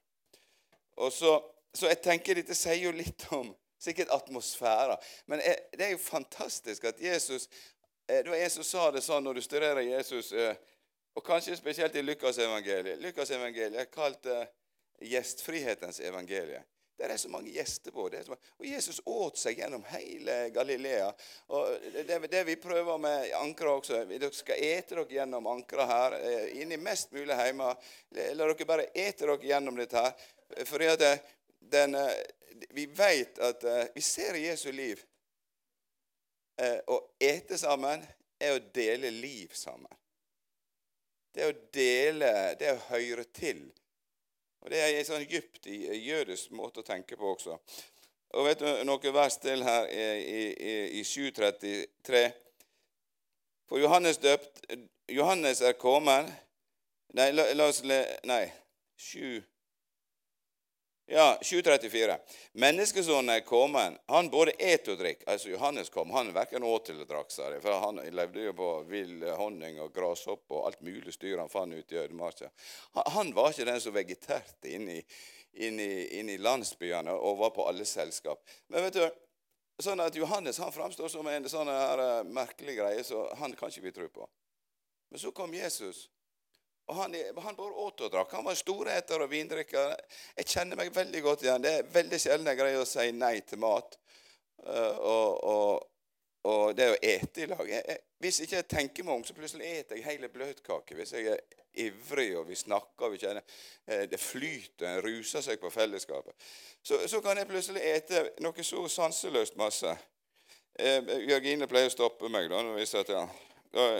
Og 0.99 1.11
så, 1.13 1.33
så 1.75 1.91
jeg 1.91 2.01
tenker 2.03 2.39
dette 2.39 2.55
sier 2.57 2.79
jo 2.87 2.95
litt 2.95 3.27
om 3.35 3.51
Sikkert 3.79 4.09
atmosfæra. 4.11 4.97
Men 5.25 5.39
det 5.71 5.85
er 5.85 5.93
jo 5.93 5.97
fantastisk 5.97 6.83
at 6.83 7.01
Jesus 7.01 7.49
eh, 8.09 8.23
Det 8.23 8.29
var 8.29 8.35
en 8.35 8.49
som 8.49 8.63
sa 8.63 8.89
det 8.91 9.03
sånn 9.05 9.23
når 9.23 9.39
du 9.39 9.41
studerer 9.41 9.85
Jesus, 9.87 10.33
eh, 10.35 10.57
og 11.15 11.23
kanskje 11.25 11.55
spesielt 11.55 11.95
i 11.95 12.03
Lukasevangeliet. 12.03 12.99
Lukasevangeliet 12.99 13.79
er 13.79 13.87
kalt 13.87 14.27
eh, 14.27 14.49
gjestfrihetens 15.07 16.01
evangelie. 16.03 16.59
Det 17.00 17.08
er 17.08 17.18
så 17.18 17.29
mange 17.32 17.51
gjester 17.56 17.91
på. 17.96 18.10
det. 18.10 18.25
Og 18.29 18.65
Jesus 18.68 19.01
åt 19.06 19.38
seg 19.39 19.62
gjennom 19.62 19.86
hele 19.88 20.50
Galilea. 20.51 21.08
Og 21.56 21.86
det, 21.96 22.18
det 22.27 22.41
vi 22.44 22.58
prøver 22.60 22.98
med 23.00 23.32
ankra 23.39 23.77
også 23.77 24.01
Dere 24.10 24.32
skal 24.36 24.60
ete 24.60 24.98
dere 24.98 25.08
gjennom 25.08 25.48
ankra 25.48 25.86
her, 25.88 26.18
inni 26.60 26.75
mest 26.77 27.13
mulig 27.15 27.38
hjemme. 27.39 27.72
La 28.12 28.50
dere 28.50 28.68
bare 28.68 28.89
ete 28.91 29.24
dere 29.24 29.39
gjennom 29.48 29.79
dette 29.79 30.03
her. 30.03 30.27
Fordi 30.68 30.91
at 30.91 31.06
den, 31.72 31.96
vi 32.75 32.86
vet 32.91 33.39
at 33.48 33.63
vi 33.96 34.03
ser 34.03 34.36
i 34.36 34.50
Jesu 34.50 34.72
liv 34.75 35.00
Å 36.60 36.96
ete 37.24 37.56
sammen 37.56 38.03
er 38.44 38.58
å 38.58 38.63
dele 38.75 39.13
liv 39.15 39.56
sammen. 39.56 39.96
Det 41.32 41.48
å 41.48 41.56
dele, 41.72 42.32
det 42.60 42.74
å 42.74 42.88
høre 42.89 43.24
til. 43.32 43.70
Og 44.61 44.69
Det 44.71 44.81
er 44.81 44.97
en 44.97 45.07
sånn 45.07 45.27
dypt 45.29 45.67
jødisk 45.69 46.51
måte 46.55 46.83
å 46.83 46.87
tenke 46.87 47.17
på 47.17 47.33
også. 47.33 47.57
Og 48.37 48.45
vet 48.45 48.61
du 48.61 48.83
noe 48.85 49.13
vers 49.13 49.39
til 49.41 49.63
her 49.65 49.87
i, 49.89 50.03
i, 50.51 50.73
i 50.99 51.03
733? 51.03 52.25
For 53.69 53.81
Johannes 53.81 54.19
døpt 54.21 54.65
Johannes 55.09 55.61
er 55.65 55.77
kommet 55.79 56.29
Nei, 57.17 57.31
la, 57.33 57.47
la 57.57 57.65
oss 57.71 57.79
le... 57.81 58.03
Nei. 58.29 58.43
7 59.01 59.39
ja, 61.11 61.39
734. 61.41 62.17
Menneskesonen 62.51 63.29
er 63.29 63.39
kommet. 63.39 63.97
Han 64.05 64.29
både 64.29 64.53
et 64.61 64.87
og 64.87 64.99
drikk. 64.99 65.23
Altså 65.25 65.49
Johannes 65.49 65.89
kom. 65.89 66.11
Han 66.13 66.29
verken 66.35 66.63
åt 66.63 66.91
eller 66.93 67.07
drakk, 67.09 67.31
sa 67.33 67.47
de. 67.49 67.57
For 67.63 67.73
han 67.81 67.97
levde 68.13 68.43
jo 68.43 68.53
på 68.53 68.67
vill 68.89 69.23
honning 69.39 69.79
og 69.81 69.89
grashopp 69.95 70.53
og 70.53 70.67
alt 70.67 70.83
mulig 70.85 71.13
styr 71.15 71.41
han 71.41 71.49
fant 71.49 71.73
ute 71.73 71.95
i 71.95 72.01
ødemarka. 72.03 72.51
Han, 73.15 73.33
var 73.33 73.49
ikke 73.49 73.65
den 73.71 73.81
som 73.81 73.95
vegeterte 73.95 74.69
inne 74.69 74.99
i, 74.99 75.01
inn 75.65 75.81
i, 75.81 75.89
inn 76.19 76.29
i 76.29 76.37
landsbyene 76.37 77.17
og 77.17 77.41
var 77.41 77.55
på 77.57 77.65
alle 77.71 77.89
selskap. 77.89 78.45
Men 78.69 78.85
vet 78.85 79.01
du, 79.01 79.19
sånn 79.81 80.05
at 80.05 80.15
Johannes 80.15 80.61
han 80.61 80.75
framstår 80.75 81.09
som 81.09 81.27
en 81.31 81.49
sånn 81.49 81.73
uh, 81.73 82.21
merkelig 82.29 82.77
greie, 82.77 83.01
så 83.07 83.25
han 83.41 83.57
kan 83.57 83.73
ikke 83.73 83.87
vi 83.87 83.95
tro 83.97 84.13
på. 84.13 84.29
Men 85.09 85.25
så 85.25 85.33
kom 85.33 85.57
Jesus. 85.57 86.05
Og 86.89 86.96
han, 86.96 87.15
han 87.38 87.55
bare 87.55 87.86
åt 87.86 88.01
og 88.01 88.12
drakk. 88.12 88.31
Han 88.34 88.48
var 88.48 88.58
storeter 88.58 89.22
og 89.22 89.29
vindrikker. 89.29 89.93
Jeg 90.39 90.50
kjenner 90.50 90.79
meg 90.79 90.89
veldig 90.96 91.22
godt 91.22 91.46
igjen. 91.46 91.62
Det 91.62 91.74
er 91.77 91.91
veldig 91.93 92.19
sjelden 92.22 92.50
jeg 92.50 92.58
greier 92.58 92.81
å 92.81 92.89
si 92.89 93.12
nei 93.13 93.36
til 93.46 93.62
mat. 93.62 93.98
Uh, 94.65 94.96
og, 94.98 95.43
og, 95.51 95.84
og, 96.50 96.63
det 96.75 96.89
å 96.91 96.98
ete 96.98 97.46
i 97.46 97.48
lag 97.48 97.62
jeg, 97.63 97.79
jeg, 97.79 98.01
Hvis 98.19 98.41
ikke 98.43 98.58
jeg 98.58 98.67
tenker 98.74 99.05
meg 99.08 99.13
om, 99.15 99.22
så 99.24 99.36
plutselig 99.38 99.69
eter 99.69 100.00
jeg 100.00 100.08
hele 100.08 100.31
bløtkake. 100.34 100.98
Hvis 100.98 101.13
jeg 101.13 101.29
er 101.36 101.46
ivrig, 101.86 102.31
og 102.41 102.50
vi 102.50 102.58
snakker, 102.58 103.05
og 103.05 103.13
vi 103.13 103.22
kjenner 103.22 103.46
uh, 103.46 104.03
det 104.10 104.19
flyter, 104.19 104.89
en 104.89 105.03
ruser 105.05 105.46
seg 105.46 105.62
på 105.62 105.69
fellesskapet, 105.74 106.34
så, 106.81 107.03
så, 107.05 107.22
kan 107.22 107.38
jeg 107.38 107.51
plutselig 107.51 107.86
ete 107.86 108.25
noe 108.41 108.65
så 108.65 108.88
sanseløst 108.89 109.62
masse. 109.62 109.93
Uh, 110.74 111.05
Jørgine 111.29 111.69
pleier 111.69 111.93
å 111.93 111.93
stoppe 111.93 112.34
meg 112.34 112.50
da 112.50 112.65
når 112.65 112.81
vi 112.81 112.89
sier 112.89 113.13
ja. 113.13 113.27
Da, 113.69 113.91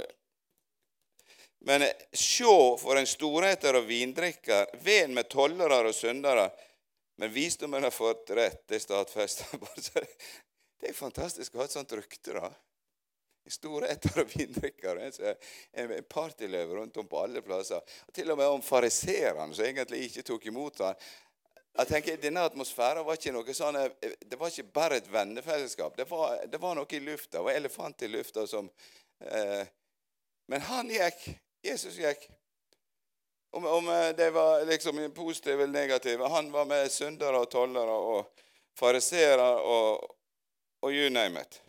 men 1.66 1.84
sjå 2.14 2.78
for 2.80 2.96
en 2.96 3.08
storheter 3.08 3.76
og 3.76 3.88
vindrikker, 3.90 4.70
ven 4.84 5.14
med 5.16 5.28
tollere 5.32 5.82
og 5.90 5.96
syndere. 5.96 6.50
Men 7.20 7.34
visdommen 7.36 7.84
har 7.84 7.92
fått 7.92 8.32
rett, 8.32 8.64
det 8.68 8.80
stadfester 8.80 9.60
Det 10.80 10.94
er 10.94 10.96
fantastisk 10.96 11.56
å 11.56 11.60
ha 11.60 11.66
et 11.68 11.74
sånt 11.76 11.92
rykte, 11.92 12.32
da. 12.38 12.48
Storheter 13.50 14.22
og 14.22 14.30
vindrikkere. 14.32 15.10
En 15.82 15.92
partyløve 16.08 16.78
rundt 16.78 17.00
om 17.02 17.10
på 17.10 17.20
alle 17.20 17.42
plasser. 17.44 17.82
Og 18.08 18.16
til 18.16 18.32
og 18.32 18.40
med 18.40 18.54
om 18.54 18.64
fariserene, 18.64 19.52
som 19.52 19.66
egentlig 19.66 20.06
ikke 20.06 20.24
tok 20.30 20.48
imot 20.48 20.80
ham. 20.86 21.10
Jeg 21.80 21.90
tenker, 21.90 22.22
Denne 22.24 22.46
atmosfæren 22.48 23.04
var 23.04 23.20
ikke 23.20 23.34
noe 23.36 23.58
sånn, 23.58 23.82
det 24.00 24.40
var 24.40 24.54
ikke 24.54 24.72
bare 24.80 25.02
et 25.02 25.12
vennefellesskap. 25.12 25.98
Det 26.00 26.08
var, 26.08 26.40
det 26.48 26.62
var 26.62 26.80
noe 26.80 26.96
i 26.96 27.04
lufta. 27.04 27.38
Det 27.38 27.46
var 27.50 27.60
elefant 27.60 28.08
i 28.08 28.12
lufta 28.14 28.48
som 28.48 28.72
eh, 29.20 29.68
Men 30.48 30.64
han 30.72 30.96
gikk 30.96 31.28
Jesus 31.62 31.98
gikk. 32.00 32.30
Om, 33.52 33.66
om 33.66 34.14
det 34.18 34.30
var 34.32 34.66
liksom 34.66 35.12
positiv 35.16 35.62
eller 35.62 35.74
negativ. 35.74 36.20
Han 36.20 36.52
var 36.52 36.66
med 36.66 36.92
syndere 36.92 37.42
og 37.42 37.50
tollere 37.52 37.96
og 38.12 38.44
fariseere 38.78 39.48
og, 39.66 40.06
og 40.82 40.94
you 40.94 41.10
name 41.10 41.42
it. 41.42 41.62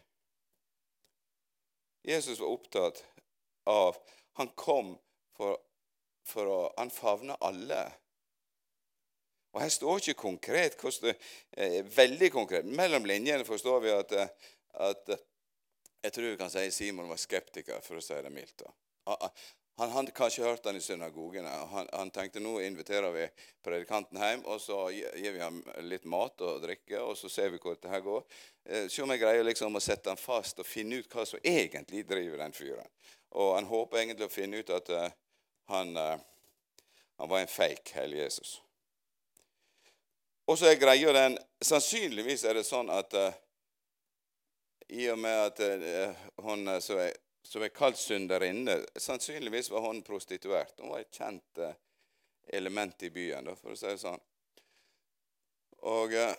Jesus 2.03 2.41
var 2.41 2.53
opptatt 2.53 3.05
av 3.65 3.97
Han 4.33 4.49
kom 4.57 4.95
for, 5.37 5.59
for 6.25 6.49
å 6.49 6.61
Han 6.79 6.91
favna 6.91 7.37
alle. 7.41 7.81
Og 9.51 9.61
Her 9.61 9.73
står 9.75 9.99
ikke 9.99 10.23
konkret, 10.23 10.79
det, 11.03 11.17
eh, 11.57 11.83
veldig 11.97 12.31
konkret. 12.33 12.65
Mellom 12.65 13.05
linjene 13.05 13.45
forstår 13.45 13.81
vi 13.83 13.91
at, 13.91 14.13
at 14.87 15.11
jeg 16.03 16.13
tror 16.13 16.31
vi 16.31 16.37
kan 16.39 16.53
si 16.53 16.71
Simon 16.71 17.11
var 17.11 17.19
skeptiker, 17.19 17.81
for 17.83 17.99
å 17.99 18.05
si 18.05 18.15
det 18.15 18.31
mildt. 18.33 18.63
Han 19.81 19.91
hadde 19.91 20.13
kanskje 20.13 20.45
hørt 20.45 20.67
han 20.69 20.77
i 20.77 20.81
synagogene. 20.81 21.49
Han, 21.49 21.87
han, 21.93 22.11
tenkte 22.13 22.41
nå 22.41 22.59
inviterer 22.61 23.15
vi 23.15 23.23
predikanten 23.65 24.19
hjem, 24.21 24.43
og 24.45 24.59
så 24.61 24.77
gir 24.93 25.33
vi 25.33 25.41
ham 25.41 25.63
litt 25.89 26.05
mat 26.05 26.43
og 26.45 26.59
drikke, 26.61 26.99
og 27.01 27.17
så 27.17 27.31
ser 27.33 27.49
vi 27.49 27.61
hvor 27.63 27.79
dette 27.79 28.01
går. 28.05 28.27
Eh, 28.67 28.91
se 28.93 29.01
om 29.01 29.15
jeg 29.15 29.23
greier 29.23 29.47
liksom 29.49 29.73
å 29.73 29.81
sette 29.81 30.13
han 30.13 30.21
fast 30.21 30.61
og 30.61 30.69
finne 30.69 30.99
ut 31.01 31.09
hva 31.09 31.25
som 31.25 31.41
egentlig 31.41 32.03
driver 32.11 32.43
den 32.43 32.53
fyren. 32.53 32.93
Og 33.41 33.55
han 33.55 33.71
håper 33.71 34.03
egentlig 34.03 34.29
å 34.29 34.35
finne 34.35 34.61
ut 34.61 34.75
at 34.77 34.93
uh, 34.93 35.07
han, 35.73 35.97
uh, 35.97 36.21
han, 37.17 37.33
var 37.33 37.41
en 37.41 37.49
fake, 37.49 37.95
hele 37.97 38.21
Jesus. 38.21 38.59
Og 40.45 40.61
så 40.61 40.69
er 40.69 40.83
greia 40.83 41.17
den 41.17 41.41
Sannsynligvis 41.65 42.45
er 42.45 42.61
det 42.61 42.69
sånn 42.69 42.93
at 42.93 43.17
uh, 43.17 43.33
i 44.93 45.09
og 45.09 45.25
med 45.25 45.41
at 45.47 45.65
hun 46.45 46.69
som 46.85 47.01
er 47.01 47.17
som 47.43 47.63
er 47.63 47.73
kalt 47.75 47.99
synderinne. 47.99 48.81
Sannsynligvis 48.97 49.71
var 49.71 49.87
hun 49.87 50.03
prostituert. 50.03 50.75
Hun 50.81 50.93
var 50.93 51.05
et 51.05 51.15
kjent 51.15 51.63
eh, 51.63 51.79
element 52.57 53.03
i 53.03 53.11
byen, 53.15 53.49
for 53.57 53.75
å 53.75 53.79
si 53.79 53.89
det 53.89 54.01
sånn. 54.03 54.21
Og 55.91 56.13
uh, 56.13 56.35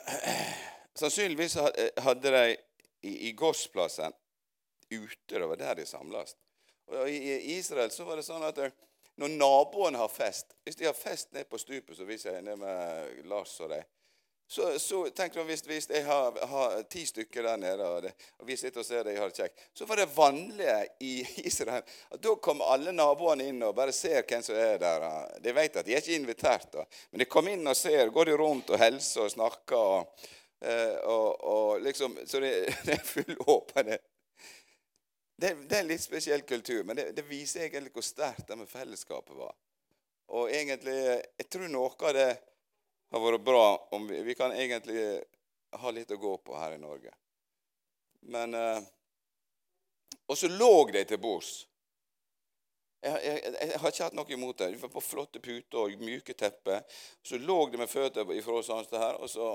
Sannsynligvis 0.98 1.56
hadde 2.04 2.34
de 2.36 2.44
i, 3.08 3.30
i 3.30 3.32
gårdsplassen 3.32 4.14
ute. 4.92 5.40
Det 5.40 5.48
var 5.48 5.58
der 5.58 5.80
de 5.80 5.86
samles. 5.90 6.36
Og 6.92 7.10
I 7.10 7.56
Israel 7.56 7.92
så 7.92 8.06
var 8.06 8.20
det 8.20 8.28
sånn 8.28 8.44
at 8.44 8.60
eh, 8.60 8.74
når 9.22 9.34
naboene 9.38 10.00
har 10.00 10.10
fest 10.12 10.56
Hvis 10.64 10.78
de 10.80 10.88
har 10.88 10.96
fest 10.98 11.32
nede 11.34 11.48
på 11.50 11.60
stupet, 11.60 11.96
så 11.98 12.08
viser 12.08 12.38
jeg 12.38 12.46
ned 12.46 12.60
med 12.60 13.26
Lars 13.30 13.54
og 13.64 13.72
de, 13.72 13.82
Så, 14.52 14.80
så 14.80 15.06
tenk 15.16 15.38
nå 15.38 15.46
hvis, 15.48 15.62
hvis 15.64 15.86
jeg 15.88 16.04
har, 16.04 16.36
har, 16.52 16.74
ti 16.92 17.06
stykker 17.08 17.46
der 17.46 17.60
nede, 17.62 17.86
og, 17.88 18.02
det, 18.04 18.10
og 18.36 18.50
vi 18.50 18.58
sitter 18.60 18.82
og 18.82 18.86
ser 18.86 19.06
det 19.08 19.14
jeg 19.14 19.22
har 19.22 19.30
det 19.32 19.38
kjekt, 19.46 19.62
så 19.80 19.88
var 19.88 20.02
det 20.02 20.10
vanlige 20.12 20.74
i 21.08 21.12
Israel 21.48 21.86
at 21.88 22.20
da 22.20 22.34
kom 22.44 22.60
alle 22.68 22.92
naboene 22.92 23.48
inn 23.48 23.64
og 23.64 23.78
bare 23.78 23.96
ser 23.96 24.26
hvem 24.28 24.44
som 24.44 24.60
er 24.60 24.76
der. 24.82 25.08
De 25.40 25.56
vet 25.56 25.80
at 25.80 25.88
de 25.88 25.96
er 25.96 26.04
ikke 26.04 26.20
invitert, 26.20 26.68
da. 26.76 26.84
men 27.14 27.24
de 27.24 27.30
kommer 27.32 27.56
inn 27.56 27.72
og 27.72 27.80
ser. 27.80 28.12
Går 28.12 28.28
de 28.28 28.36
rundt 28.44 28.76
og 28.76 28.84
hilser 28.84 29.24
og 29.24 29.32
snakker. 29.38 29.88
og, 29.96 30.28
eh, 30.68 31.00
og, 31.00 31.48
og 31.56 31.88
liksom, 31.88 32.20
Så 32.28 32.44
det, 32.44 32.54
det 32.90 33.00
er 33.00 33.08
full 33.08 33.40
åpenhet. 33.48 34.04
Det, 35.40 35.56
det, 35.64 35.78
er 35.78 35.80
en 35.86 35.92
litt 35.96 36.04
spesiell 36.04 36.44
kultur, 36.44 36.84
men 36.84 37.00
det, 37.00 37.14
det 37.16 37.30
viser 37.32 37.70
egentlig 37.70 37.96
hvor 37.96 38.04
sterkt 38.04 38.52
det 38.52 38.60
med 38.60 38.68
fellesskapet 38.68 39.32
var. 39.32 39.56
Og 40.36 40.52
egentlig, 40.52 41.00
jeg 41.40 41.48
tror 41.48 41.72
noe 41.72 41.96
av 41.96 42.18
det 42.20 42.32
har 43.12 43.24
vært 43.26 43.44
bra 43.44 43.66
om 43.92 44.08
vi, 44.08 44.22
vi 44.24 44.36
kan 44.36 44.54
egentlig 44.56 45.24
ha 45.82 45.92
litt 45.92 46.12
å 46.12 46.20
gå 46.20 46.38
på 46.38 46.56
her 46.58 46.76
i 46.76 46.82
Norge. 46.82 47.12
Men 48.22 48.54
eh, 48.54 48.80
Og 50.28 50.38
så 50.38 50.48
lå 50.48 50.90
de 50.92 51.04
til 51.06 51.20
bords. 51.20 51.68
Jeg, 53.02 53.18
jeg, 53.26 53.54
jeg, 53.60 53.80
har 53.82 53.90
ikke 53.90 54.06
hatt 54.06 54.16
noe 54.16 54.32
imot 54.32 54.58
det. 54.62 54.70
De 54.72 54.80
var 54.80 54.92
på 54.94 55.02
flotte 55.04 55.42
puter 55.42 55.80
og 55.82 56.04
myke 56.06 56.36
tepper. 56.38 56.84
Så 57.26 57.40
lå 57.42 57.58
de 57.72 57.82
med 57.82 57.90
føtter 57.90 58.30
ifra 58.38 58.62
sånn 58.62 58.86
som 58.86 58.94
det 58.94 59.02
her. 59.02 59.18
Og 59.18 59.32
så, 59.32 59.48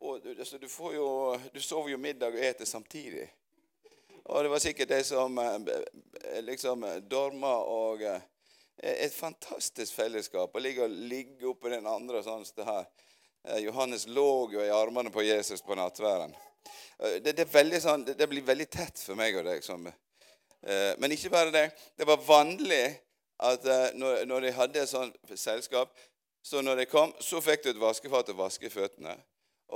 og, 0.00 0.26
altså, 0.32 0.58
du, 0.58 0.66
får 0.70 0.96
jo, 0.96 1.10
du 1.52 1.60
sover 1.60 1.92
jo 1.92 2.00
middag 2.00 2.34
og 2.34 2.42
eter 2.48 2.66
samtidig. 2.66 3.28
Og 4.24 4.42
det 4.42 4.52
var 4.52 4.62
sikkert 4.62 4.94
de 4.94 5.02
som 5.04 5.38
eh, 5.38 6.40
liksom 6.46 6.86
dorma 7.10 7.52
og 7.68 8.02
eh, 8.06 8.24
et 8.82 9.14
fantastisk 9.14 9.94
fellesskap. 9.94 10.54
Å 10.56 10.62
ligge, 10.62 10.88
ligge 10.88 11.48
oppe 11.50 11.72
den 11.72 11.88
andre 11.88 12.22
sånn 12.24 12.44
som 12.48 12.60
det 12.60 12.68
her. 12.68 12.86
Eh, 13.44 13.58
Johannes 13.66 14.06
lå 14.06 14.50
jo 14.52 14.62
i 14.64 14.72
armene 14.72 15.12
på 15.12 15.24
Jesus 15.24 15.62
på 15.64 15.76
nattværen. 15.76 16.34
Eh, 16.98 17.20
det, 17.24 17.36
det, 17.36 17.80
sånn, 17.80 18.04
det, 18.04 18.28
blir 18.28 18.44
veldig 18.44 18.68
tett 18.72 19.00
for 19.00 19.18
meg 19.20 19.36
og 19.36 19.46
deg. 19.48 19.64
Som, 19.64 19.86
eh, 19.86 20.92
men 20.98 21.16
ikke 21.16 21.32
bare 21.32 21.54
det. 21.54 21.66
Det 21.96 22.08
var 22.08 22.24
vanlig 22.24 22.84
at 23.40 23.64
når, 23.96 24.26
når 24.28 24.44
de 24.44 24.52
hadde 24.52 24.80
et 24.82 24.90
sånt 24.90 25.14
selskap, 25.32 25.94
så 26.44 26.60
når 26.60 26.82
de 26.82 26.84
kom, 26.90 27.12
så 27.24 27.40
fikk 27.40 27.62
du 27.64 27.70
et 27.70 27.80
vaskefat 27.80 28.32
å 28.32 28.36
vaske 28.36 28.68
føttene. 28.72 29.14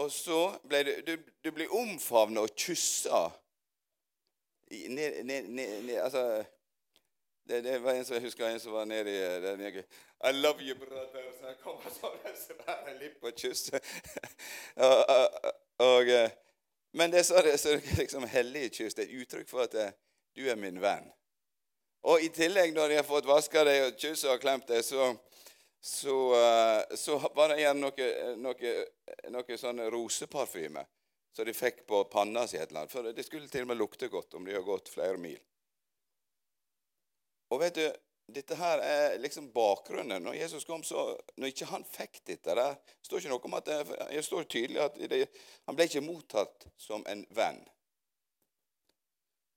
Og 0.00 0.10
så 0.12 0.40
ble 0.68 0.82
du, 0.84 0.92
du, 1.06 1.14
du 1.40 1.48
ble 1.54 1.68
omfavnet 1.72 2.44
og 2.44 2.52
kyssa. 2.60 3.22
Ned, 4.68 5.22
ned, 5.24 5.48
ned, 5.48 5.90
altså, 6.02 6.42
det, 7.48 7.60
det, 7.60 7.78
var 7.78 7.92
en 7.92 8.04
som 8.04 8.14
jeg 8.16 8.24
husker 8.24 8.46
en 8.48 8.60
som 8.60 8.72
var 8.72 8.86
nede 8.88 9.10
i 9.12 9.18
eh, 9.20 9.42
den 9.42 9.60
jeg, 9.60 9.84
I 10.24 10.32
love 10.32 10.62
you, 10.64 10.76
brother. 10.78 11.26
Så 11.40 11.46
jeg 11.46 11.58
kom 11.60 11.76
og 11.76 11.92
så 11.92 12.10
svære 12.46 12.94
lipp 13.00 13.24
og 13.24 13.34
kysset. 13.36 13.90
og, 14.76 15.04
og, 15.08 15.52
og, 15.78 16.08
eh, 16.08 16.30
men 16.92 17.12
det 17.12 17.24
så, 17.24 17.42
det, 17.44 17.58
så 17.60 17.76
liksom 17.98 18.24
hellige 18.24 18.70
kyss. 18.78 18.96
Det 18.96 19.04
er 19.04 19.12
et 19.12 19.20
uttrykk 19.20 19.50
for 19.50 19.66
at 19.66 19.76
eh, 19.76 19.92
du 20.36 20.48
er 20.48 20.56
min 20.56 20.80
venn. 20.80 21.10
Og 22.08 22.24
i 22.24 22.32
tillegg, 22.32 22.72
når 22.74 22.88
de 22.88 23.00
har 23.00 23.08
fått 23.08 23.28
vaska 23.28 23.64
deg 23.64 23.86
og 23.86 24.00
kysset 24.00 24.32
og 24.32 24.40
klemt 24.40 24.68
deg, 24.68 24.80
så, 24.84 25.12
så, 25.80 26.16
så, 26.96 27.16
var 27.36 27.52
det 27.52 27.62
igjen 27.62 27.80
noe, 27.80 28.10
noe, 28.40 28.74
noe 29.32 29.56
sånn 29.60 29.80
roseparfyme 29.92 30.84
som 31.36 31.48
de 31.48 31.54
fikk 31.56 31.86
på 31.88 32.04
panna 32.12 32.44
si. 32.46 32.56
et 32.56 32.68
eller 32.68 32.84
annet. 32.84 32.92
For 32.92 33.12
det 33.12 33.24
skulle 33.26 33.48
til 33.48 33.64
og 33.64 33.72
med 33.72 33.80
lukte 33.80 34.08
godt 34.08 34.36
om 34.36 34.44
de 34.44 34.56
har 34.56 34.64
gått 34.64 34.92
flere 34.92 35.20
mil. 35.20 35.40
Og 37.54 37.60
vet 37.62 37.78
du, 37.78 37.84
dette 38.26 38.56
her 38.58 38.80
er 38.82 39.18
liksom 39.18 39.50
bakgrunnen. 39.52 40.22
Når 40.22 40.34
Jesus 40.34 40.64
kom, 40.64 40.82
så 40.82 41.20
Når 41.36 41.52
ikke 41.52 41.68
han 41.70 41.84
fikk 41.84 42.22
dette 42.24 42.54
der 42.56 42.76
står 43.04 43.20
ikke 43.20 43.32
noe 43.32 43.44
om 43.44 43.56
at 43.58 43.68
det, 43.68 44.22
står 44.24 44.48
tydelig 44.48 44.80
at 44.80 44.98
det, 45.10 45.26
han 45.66 45.76
ble 45.76 45.86
ikke 45.88 46.04
mottatt 46.04 46.66
som 46.76 47.04
en 47.06 47.26
venn. 47.30 47.60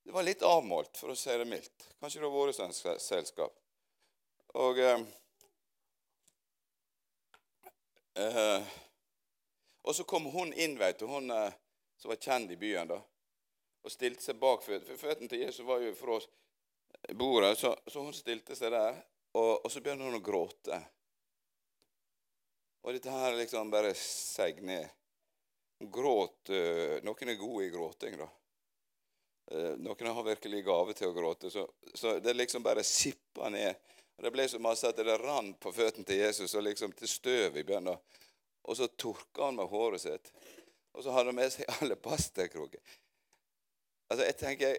Det 0.04 0.14
var 0.16 0.24
litt 0.24 0.44
avmålt, 0.44 0.98
for 0.98 1.12
å 1.12 1.16
si 1.20 1.34
det 1.36 1.48
mildt. 1.48 1.88
Kanskje 2.00 2.22
det 2.22 2.28
har 2.30 2.36
vært 2.36 2.56
sånn 2.56 3.00
selskap. 3.04 3.56
Og 4.56 4.80
eh, 4.80 5.02
eh, 8.16 8.70
Og 9.84 9.96
så 9.96 10.04
kom 10.08 10.30
hun 10.32 10.54
inn, 10.54 10.78
vet 10.80 11.00
du, 11.00 11.08
hun 11.12 11.32
eh, 11.32 11.52
som 12.00 12.12
var 12.12 12.20
kjent 12.24 12.52
i 12.52 12.60
byen, 12.60 12.88
da, 12.88 13.02
og 13.84 13.92
stilte 13.92 14.24
seg 14.24 14.40
bak 14.40 14.64
føttene 14.64 15.28
til 15.28 15.44
Jesus. 15.44 15.66
var 15.68 15.84
jo 15.84 15.94
for 15.96 16.18
oss 16.18 16.28
bordet, 17.14 17.58
så, 17.58 17.76
så, 17.88 18.04
hun 18.04 18.14
stilte 18.14 18.56
seg 18.56 18.72
der, 18.74 19.00
og, 19.38 19.52
og, 19.66 19.72
så 19.72 19.82
begynner 19.84 20.10
hun 20.10 20.20
å 20.20 20.24
gråte. 20.24 20.80
Og 22.84 22.96
dette 22.96 23.12
her 23.12 23.36
liksom 23.38 23.72
bare 23.72 23.94
seig 24.00 24.62
ned. 24.66 24.88
Hun 25.78 25.92
gråt 25.94 26.52
uh, 26.54 26.98
Noen 27.06 27.34
er 27.34 27.40
gode 27.40 27.66
i 27.68 27.72
gråting, 27.74 28.16
da. 28.18 28.28
Uh, 29.52 29.74
noen 29.80 30.10
har 30.10 30.26
virkelig 30.26 30.64
gave 30.66 30.96
til 30.98 31.12
å 31.12 31.16
gråte. 31.16 31.52
Så, 31.54 31.68
så 31.94 32.18
det 32.24 32.34
liksom 32.36 32.66
bare 32.66 32.86
sippa 32.88 33.52
ned. 33.54 33.76
Og 34.18 34.26
Det 34.26 34.34
ble 34.34 34.48
så 34.50 34.60
masse 34.62 34.90
at 34.90 34.98
det 34.98 35.18
rant 35.22 35.60
på 35.62 35.72
føttene 35.76 36.08
til 36.08 36.24
Jesus 36.24 36.56
og 36.58 36.66
liksom 36.66 36.96
til 36.98 37.12
støv 37.12 37.60
i 37.60 37.66
bønna. 37.68 37.94
Og 38.68 38.80
så 38.80 38.88
tørka 38.90 39.46
han 39.46 39.60
med 39.60 39.70
håret 39.70 40.02
sitt. 40.02 40.32
Og 40.98 41.04
så 41.06 41.14
hadde 41.14 41.30
han 41.30 41.38
med 41.38 41.54
seg 41.54 41.70
alle 41.78 42.00
pastakroker. 42.02 42.82
Altså, 44.08 44.24
jeg 44.26 44.38
tenker, 44.40 44.78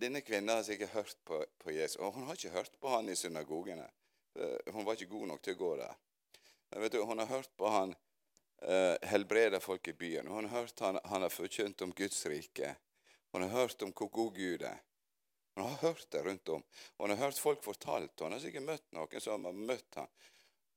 denne 0.00 0.22
kvinnen 0.24 0.54
har 0.54 0.62
sikkert 0.66 0.94
hørt 0.94 1.16
på, 1.24 1.40
på, 1.58 1.72
Jesus. 1.74 1.98
Og 2.00 2.14
hun 2.14 2.26
har 2.28 2.38
ikke 2.38 2.54
hørt 2.54 2.76
på 2.80 2.92
han 2.92 3.08
i 3.08 3.16
synagogene. 3.16 3.88
Hun 4.72 4.86
var 4.86 4.94
ikke 4.94 5.10
god 5.10 5.26
nok 5.32 5.42
til 5.42 5.56
å 5.56 5.60
gå 5.60 5.70
der. 5.80 5.96
Du, 6.92 7.02
Hun 7.04 7.18
har 7.18 7.26
hørt 7.26 7.50
på 7.58 7.68
han 7.68 7.94
uh, 8.62 8.96
helbrede 9.10 9.60
folk 9.60 9.88
i 9.88 9.92
byen. 9.92 10.26
Hun 10.30 10.46
har 10.46 10.60
hørt 10.60 10.80
han, 10.80 11.00
han 11.04 11.22
har 11.22 11.34
forkynt 11.34 11.82
om 11.82 11.92
Guds 11.92 12.26
rike. 12.30 12.76
Hun 13.32 13.42
har 13.42 13.50
hørt 13.50 13.82
om 13.82 13.92
hvor 13.92 14.08
god 14.08 14.34
Gud 14.36 14.62
er. 14.62 14.78
Hun 15.56 15.66
har 15.66 15.76
hørt 15.82 16.06
det 16.12 16.24
rundt 16.24 16.48
om. 16.48 16.62
Hun 16.98 17.10
har 17.10 17.16
hørt 17.16 17.38
folk 17.38 17.64
fortalt. 17.64 18.20
Hun 18.20 18.32
har 18.32 18.40
sikkert 18.40 18.68
møtt 18.68 18.86
noen 18.94 19.20
som 19.20 19.44
har 19.44 19.52
møtt 19.56 19.98
ham. 19.98 20.08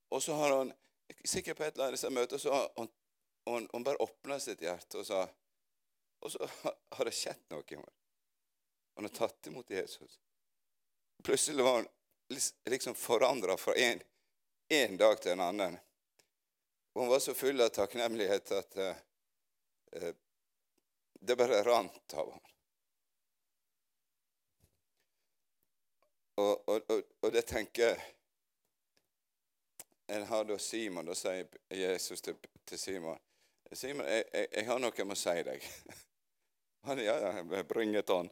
Og 0.09 0.21
så 0.21 0.36
har 0.38 0.57
hun 0.57 0.73
sikkert 1.25 1.57
på 1.57 1.63
et 1.63 1.77
eller 1.77 1.93
annet 1.93 2.13
møte 2.13 2.39
så 2.39 2.53
har 2.53 2.69
hun, 2.77 2.89
hun, 3.49 3.67
hun 3.73 3.86
bare 3.86 4.01
åpna 4.01 4.39
sitt 4.41 4.62
hjerte 4.62 5.01
og 5.01 5.07
sa 5.07 5.25
Og 6.23 6.31
så 6.31 6.47
har 6.95 7.05
det 7.05 7.12
skjedd 7.15 7.49
noe. 7.51 7.65
i 7.67 7.75
henne. 7.75 8.02
Han 8.95 9.06
har 9.06 9.10
tatt 9.10 9.47
imot 9.47 9.69
Jesus. 9.69 10.19
Plutselig 11.23 11.63
var 11.63 11.75
han 11.75 11.88
liksom 12.65 12.95
forandra 12.95 13.58
fra 13.58 13.73
en 14.69 14.97
dag 14.97 15.21
til 15.21 15.32
en 15.32 15.39
annen. 15.39 15.77
Og 16.93 17.01
han 17.01 17.10
var 17.10 17.19
så 17.19 17.34
full 17.34 17.62
av 17.62 17.69
takknemlighet 17.69 18.51
at 18.51 18.77
uh, 18.77 18.95
det 21.19 21.36
bare 21.36 21.63
rant 21.63 22.13
av 22.13 22.32
ham. 22.32 22.41
Og, 26.36 26.69
og, 26.69 26.82
og, 26.89 27.01
og, 27.21 27.32
det 27.34 27.45
tenker 27.45 27.99
En 30.08 30.23
har 30.25 30.45
da 30.49 30.58
Simon, 30.58 31.06
da 31.06 31.13
sier 31.15 31.45
Jesus 31.69 32.21
til, 32.21 32.36
til 32.65 32.79
Simon 32.79 33.19
Simon, 33.73 34.06
jeg, 34.06 34.25
jeg, 34.34 34.47
jeg, 34.51 34.65
har 34.67 34.82
noe 34.82 34.97
jeg 34.97 35.08
må 35.08 35.15
si 35.17 35.34
deg. 35.45 35.67
Han, 36.86 36.99
ja, 37.01 37.15
ja, 37.21 37.62
bring 37.69 37.95
it 37.97 38.10
on. 38.13 38.29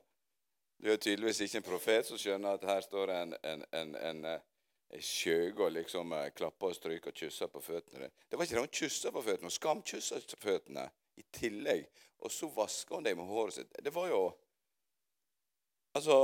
Du 0.82 0.90
er 0.90 0.98
tydeligvis 0.98 1.44
ikke 1.46 1.60
en 1.60 1.66
profet 1.68 2.08
som 2.08 2.18
skjønner 2.18 2.58
at 2.58 2.64
her 2.66 2.82
står 2.82 3.12
en, 3.14 3.36
en, 3.46 3.66
en, 3.78 3.92
en, 3.96 3.98
en 4.10 4.24
eh, 4.32 5.02
skjøge 5.06 5.62
og 5.62 5.76
liksom 5.76 6.14
eh, 6.18 6.32
klapper 6.34 6.72
og 6.72 6.78
stryker 6.78 7.14
og 7.14 7.20
kysser 7.20 7.52
på 7.54 7.62
føttene. 7.62 8.10
Det 8.26 8.38
var 8.38 8.48
ikke 8.48 8.58
det 8.58 8.64
hun 8.64 8.80
kyssa 8.80 9.12
på 9.14 9.22
føttene, 9.22 9.52
hun 9.52 9.54
skamkyssa 9.54 10.18
føttene 10.42 10.88
i 11.22 11.26
tillegg. 11.38 11.86
Og 12.26 12.34
så 12.34 12.50
vasker 12.56 12.98
hun 12.98 13.06
dem 13.06 13.22
med 13.22 13.30
håret 13.30 13.60
sitt. 13.60 13.78
Det 13.78 13.94
var 13.94 14.10
jo 14.10 14.24
Altså 15.92 16.16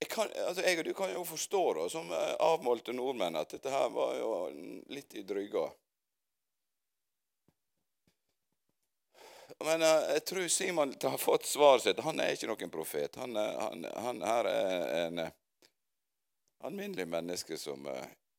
jeg, 0.00 0.08
kan, 0.08 0.30
altså 0.32 0.62
jeg, 0.64 0.78
og 0.78 0.84
du 0.84 0.92
kan 0.96 1.10
jo 1.12 1.24
forstå 1.28 1.62
da, 1.76 1.88
som 1.92 2.10
eh, 2.12 2.34
avmålte 2.40 2.94
nordmenn 2.96 3.36
at 3.36 3.52
dette 3.52 3.72
her 3.72 3.90
var 3.92 4.14
jo 4.16 4.30
litt 4.92 5.14
i 5.14 5.24
dryga. 5.28 5.66
Men 9.64 9.82
uh, 9.82 10.02
jeg 10.12 10.24
tror 10.28 10.48
Simon 10.48 10.94
har 11.02 11.18
fått 11.18 11.46
svaret 11.46 11.82
sitt. 11.86 12.02
Han 12.04 12.20
er 12.20 12.34
ikke 12.34 12.50
noen 12.50 12.72
profet. 12.72 13.16
Han, 13.16 13.36
han, 13.36 13.86
han 14.04 14.22
her 14.26 14.50
er 14.50 14.84
en 15.06 15.22
uh, 15.24 15.30
alminnelig 16.66 17.06
menneske 17.08 17.58
som 17.60 17.88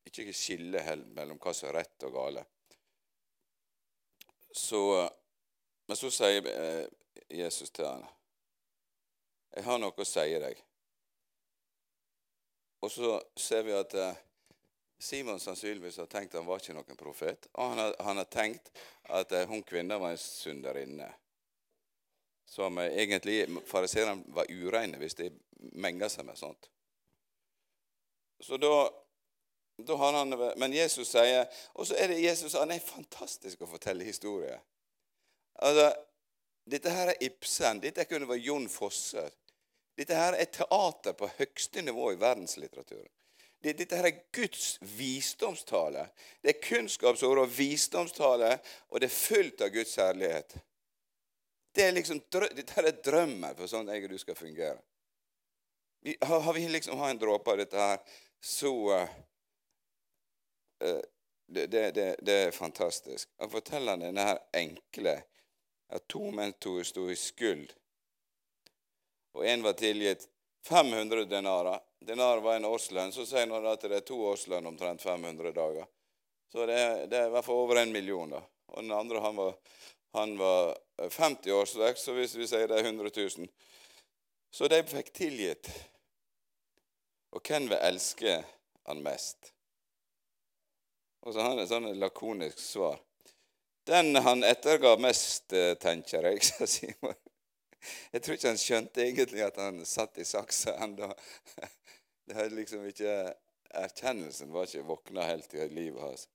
ikke 0.08 0.34
skiller 0.36 0.95
mellom 1.15 1.39
hva 1.41 1.53
som 1.53 1.69
er 1.69 1.82
rett 1.82 2.06
og 2.08 2.13
gale. 2.15 2.43
Så, 4.53 4.80
men 5.88 5.99
så 5.99 6.10
sier 6.12 6.47
Jesus 7.30 7.69
til 7.69 7.86
han, 7.86 8.06
'Jeg 9.53 9.65
har 9.65 9.80
noe 9.80 9.93
å 9.93 10.06
si 10.08 10.25
deg.' 10.41 10.63
Og 12.82 12.91
så 12.93 13.17
ser 13.38 13.63
vi 13.65 13.73
at 13.73 13.93
Simon 15.00 15.40
sannsynligvis 15.40 15.98
har 15.98 16.06
tenkt 16.10 16.34
at 16.34 16.42
han 16.42 16.48
var 16.48 16.62
ikke 16.62 16.74
noen 16.74 16.98
profet. 17.00 17.48
Og 17.54 17.74
han 17.74 17.82
har, 17.82 17.96
han 18.04 18.18
har 18.18 18.30
tenkt 18.34 18.72
at 19.14 19.32
uh, 19.32 19.44
hun 19.50 19.64
kvinna 19.64 20.00
var 20.02 20.16
en 20.16 20.22
synderinne. 20.22 21.10
Som 22.50 22.80
uh, 22.82 22.88
egentlig 22.88 23.46
fariseerne 23.70 24.24
var 24.34 24.50
ureine 24.50 24.98
hvis 24.98 25.20
de 25.20 25.30
menga 25.78 26.10
seg 26.10 26.26
med 26.26 26.40
sånt. 26.40 26.72
Så 28.42 28.58
da 28.62 28.88
da 29.86 29.96
har 29.96 30.14
han, 30.14 30.34
men 30.58 30.74
Jesus 30.74 31.12
sier 31.12 31.46
Og 31.74 31.88
så 31.88 31.94
er 32.02 32.08
det 32.10 32.24
Jesus 32.24 32.56
han 32.58 32.72
er 32.74 32.82
fantastisk 32.82 33.62
å 33.62 33.70
fortelle 33.70 34.08
historier. 34.08 34.58
Altså, 35.62 35.92
Dette 36.68 36.92
her 36.92 37.14
er 37.14 37.22
Ibsen. 37.24 37.80
Dette 37.80 38.04
kunne 38.10 38.28
vært 38.28 38.44
Jon 38.44 38.66
Fosse. 38.68 39.22
Dette 39.98 40.18
her 40.18 40.36
er 40.36 40.50
teater 40.52 41.14
på 41.16 41.30
høyeste 41.38 41.82
nivå 41.82 42.10
i 42.12 42.18
verdenslitteraturen. 42.20 43.08
Dette 43.73 43.97
her 43.97 44.08
er 44.08 44.19
Guds 44.34 44.77
visdomstale. 44.82 46.08
Det 46.41 46.53
er 46.53 46.63
kunnskapsord 46.63 47.41
og 47.41 47.51
visdomstale, 47.51 48.53
og 48.89 49.01
det 49.01 49.10
er 49.10 49.15
fullt 49.15 49.62
av 49.65 49.73
Guds 49.73 49.95
herlighet. 49.99 50.56
Det 51.75 51.84
er 51.84 51.93
liksom, 51.93 52.21
dette 52.32 52.82
er 52.82 53.01
drømmen 53.06 53.58
for 53.58 53.69
sånn 53.69 53.89
jeg 53.91 54.08
og 54.08 54.15
du 54.15 54.21
skal 54.21 54.38
fungere. 54.38 54.80
Vi, 56.01 56.15
har, 56.21 56.53
vi 56.53 56.67
liksom 56.69 56.97
har 56.97 57.12
en 57.12 57.21
dråpe 57.21 57.51
av 57.51 57.60
dette 57.60 57.82
her, 57.82 57.99
så 58.41 58.71
uh, 58.95 59.10
det, 61.47 61.67
det, 61.67 61.91
det, 61.91 62.15
det, 62.21 62.38
er 62.47 62.56
fantastisk. 62.56 63.30
Han 63.41 63.51
forteller 63.51 63.99
denne 64.01 64.25
her 64.30 64.39
enkle 64.58 65.17
at 65.93 66.08
to 66.12 66.32
menn 66.32 66.53
to 66.60 66.80
sto 66.86 67.08
i 67.12 67.17
skyld, 67.17 67.73
og 69.38 69.45
én 69.45 69.65
var 69.65 69.77
tilgitt 69.77 70.27
500 70.67 71.27
denarer. 71.30 71.80
Denar 72.00 72.42
var 72.44 72.56
en 72.56 72.70
årslønn. 72.70 73.12
Så 73.12 73.26
sier 73.26 73.48
han 73.50 73.70
at 73.72 73.84
det 73.84 74.00
er 74.00 74.06
to 74.08 74.20
årslønn 74.30 74.70
omtrent 74.70 75.02
500 75.02 75.54
dager. 75.56 75.88
Så 76.52 76.66
det 76.70 76.80
det 77.12 77.20
er 77.20 77.28
i 77.28 77.34
hvert 77.34 77.46
fall 77.46 77.64
over 77.66 77.82
en 77.82 77.92
million. 77.92 78.30
da. 78.30 78.42
Og 78.74 78.84
den 78.84 78.92
andre 78.92 79.20
han 79.22 79.36
var, 79.36 79.54
han 80.14 80.38
var 80.38 80.78
50 81.10 81.52
årsverk, 81.52 81.98
så 81.98 82.14
hvis 82.14 82.36
vi 82.36 82.48
sier 82.48 82.68
det 82.68 82.80
er 82.80 82.90
100 82.90 83.12
000 83.16 83.48
Så 84.52 84.68
de 84.68 84.84
fikk 84.88 85.14
tilgitt 85.14 85.70
og 87.36 87.44
hvem 87.44 87.68
vil 87.70 87.84
elske 87.84 88.40
han 88.88 89.04
mest? 89.04 89.52
Og 91.22 91.34
så 91.34 91.44
har 91.44 91.54
han 91.54 91.62
et 91.62 91.72
sånn 91.72 91.90
lakonisk 92.00 92.60
svar. 92.62 93.00
Den 93.88 94.16
han 94.24 94.44
ettergav 94.48 95.00
mest, 95.00 95.54
eh, 95.54 95.76
tenker 95.80 96.26
jeg, 96.26 96.44
sa 96.48 96.68
Simon. 96.68 97.16
Jeg 98.12 98.24
tror 98.24 98.36
ikke 98.36 98.52
han 98.52 98.60
skjønte 98.60 99.04
egentlig 99.04 99.44
at 99.46 99.60
han 99.62 99.84
satt 99.86 100.18
i 100.20 100.26
saksa 100.28 100.74
ennå. 100.84 101.12
Det 102.28 102.36
hadde 102.36 102.56
liksom 102.56 102.84
ikke 102.88 103.13
Erkjennelsen 103.78 104.52
var 104.52 104.68
ikke 104.68 104.88
våkna 104.88 105.24
helt 105.28 105.54
i 105.54 105.68
livet 105.70 106.02
hans. 106.02 106.28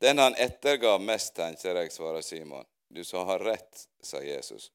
Den 0.00 0.18
han 0.18 0.34
ettergav 0.34 1.00
mest, 1.00 1.34
tenker 1.36 1.76
jeg, 1.76 1.92
svarer 1.92 2.24
Simon. 2.24 2.64
Du 2.88 3.04
sa 3.04 3.24
har 3.24 3.38
rett, 3.44 3.84
sa 4.02 4.22
Jesus. 4.24 4.70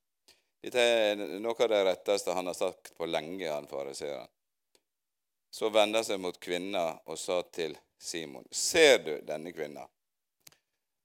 Dette 0.62 0.82
er 0.82 1.20
noe 1.42 1.56
av 1.64 1.70
det 1.70 1.82
retteste 1.86 2.34
han 2.34 2.48
har 2.50 2.56
sagt 2.58 2.94
på 2.98 3.06
lenge, 3.06 3.50
han 3.50 3.68
fariseeren. 3.68 4.30
Så 5.52 5.70
vendte 5.70 6.02
han 6.02 6.08
seg 6.08 6.22
mot 6.22 6.40
kvinna 6.40 6.86
og 7.06 7.20
sa 7.20 7.42
til 7.54 7.78
Simon, 7.98 8.46
ser 8.52 8.98
du 9.04 9.14
denne 9.26 9.54
kvinna? 9.54 9.88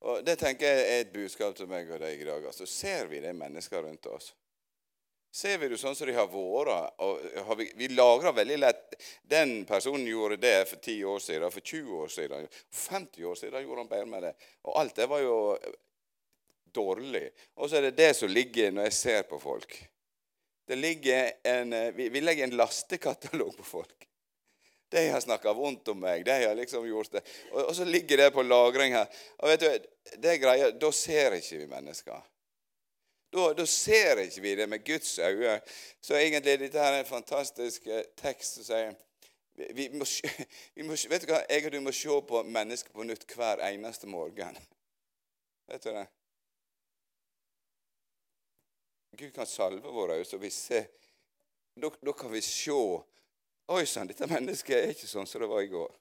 Og 0.02 0.24
Det 0.24 0.36
tenker 0.38 0.66
jeg 0.66 0.86
er 0.86 1.00
et 1.00 1.12
budskap 1.12 1.54
til 1.56 1.68
meg 1.70 1.90
og 1.90 2.00
deg 2.02 2.20
i 2.20 2.26
dag. 2.26 2.46
Altså, 2.46 2.66
ser 2.66 3.06
vi 3.10 3.20
de 3.22 3.32
mennesker 3.36 3.84
rundt 3.84 4.06
oss? 4.10 4.32
Ser 5.32 5.56
vi 5.58 5.70
det 5.72 5.78
sånn 5.80 5.94
som 5.96 6.08
de 6.08 6.12
har 6.12 6.28
vært? 6.28 6.98
og 7.00 7.52
Vi, 7.56 7.70
vi 7.80 7.88
lagrer 7.96 8.34
veldig 8.36 8.58
lett 8.60 8.96
Den 9.24 9.62
personen 9.64 10.04
gjorde 10.04 10.36
det 10.42 10.66
for 10.68 10.76
10 10.76 11.04
år 11.08 11.22
siden, 11.24 11.54
for 11.54 11.60
20 11.60 12.02
år 12.02 12.12
siden, 12.12 12.50
50 12.68 13.30
år 13.30 13.38
siden 13.40 13.64
gjorde 13.64 13.80
han 13.80 13.88
bedre 13.94 14.10
med 14.10 14.26
det. 14.28 14.34
Og 14.68 14.76
alt 14.82 15.00
det 15.00 15.08
var 15.08 15.24
jo 15.24 15.38
dårlig. 16.72 17.24
Og 17.56 17.70
så 17.70 17.78
er 17.78 17.88
det 17.88 17.96
det 17.96 18.12
som 18.16 18.28
ligger 18.28 18.72
når 18.76 18.90
jeg 18.90 18.98
ser 18.98 19.26
på 19.30 19.40
folk. 19.40 19.78
Det 20.68 20.76
ligger 20.76 21.32
en, 21.48 21.74
vi, 21.96 22.08
vi 22.12 22.20
legger 22.20 22.44
en 22.44 22.56
lastekatalog 22.56 23.56
på 23.56 23.64
folk. 23.66 24.08
De 24.92 25.06
har 25.08 25.20
snakka 25.24 25.54
vondt 25.56 25.88
om 25.88 26.00
meg. 26.00 26.26
De 26.28 26.36
har 26.44 26.54
liksom 26.54 26.84
gjort 26.86 27.16
det. 27.16 27.24
Og, 27.54 27.62
og, 27.62 27.72
så 27.76 27.84
ligger 27.88 28.20
det 28.20 28.30
på 28.36 28.44
lagring 28.44 28.92
her. 28.92 29.08
Og 29.40 29.48
vet 29.48 29.64
du, 29.64 29.88
det 30.20 30.36
greia, 30.42 30.68
Da 30.76 30.92
ser 30.92 31.38
ikke 31.38 31.62
vi 31.62 31.68
mennesker. 31.70 32.20
Da, 33.32 33.52
da, 33.56 33.64
ser 33.66 34.20
ikke 34.20 34.40
vi 34.44 34.54
det 34.54 34.68
med 34.68 34.84
Guds 34.84 35.18
øyne. 35.18 35.60
Så 36.00 36.14
egentlig 36.14 36.58
dette 36.60 36.78
her 36.78 36.92
er 36.92 37.00
en 37.00 37.08
fantastisk 37.08 37.86
eh, 37.86 38.04
tekst 38.16 38.58
som 38.58 38.64
sier 38.64 38.92
vi, 39.54 39.88
må, 39.92 40.04
vi 40.74 40.82
må, 40.82 40.96
Vet 41.12 41.24
du 41.24 41.32
hva? 41.32 41.42
Jeg 41.48 41.66
og 41.66 41.72
du 41.72 41.80
må 41.80 41.92
se 41.96 42.18
på 42.28 42.42
mennesker 42.42 42.92
på 42.92 43.06
nytt 43.08 43.24
hver 43.36 43.62
eneste 43.68 44.08
morgen. 44.08 44.58
Vet 45.70 45.84
du 45.84 45.90
det? 45.96 46.06
Gud 49.16 49.32
kan 49.32 49.46
salve 49.46 49.88
våre 49.92 50.18
øyne, 50.20 50.28
så 50.28 50.36
vi 50.40 50.50
ser 50.50 50.86
da, 51.76 51.88
da 51.88 52.12
kan 52.12 52.32
vi 52.32 52.40
se 52.40 52.76
Oi 53.72 53.86
sann, 53.86 54.08
dette 54.10 54.26
mennesket 54.26 54.74
er 54.76 54.90
ikke 54.92 55.08
sånn 55.08 55.28
som 55.28 55.40
det 55.40 55.48
var 55.48 55.62
i 55.62 55.70
går. 55.70 55.92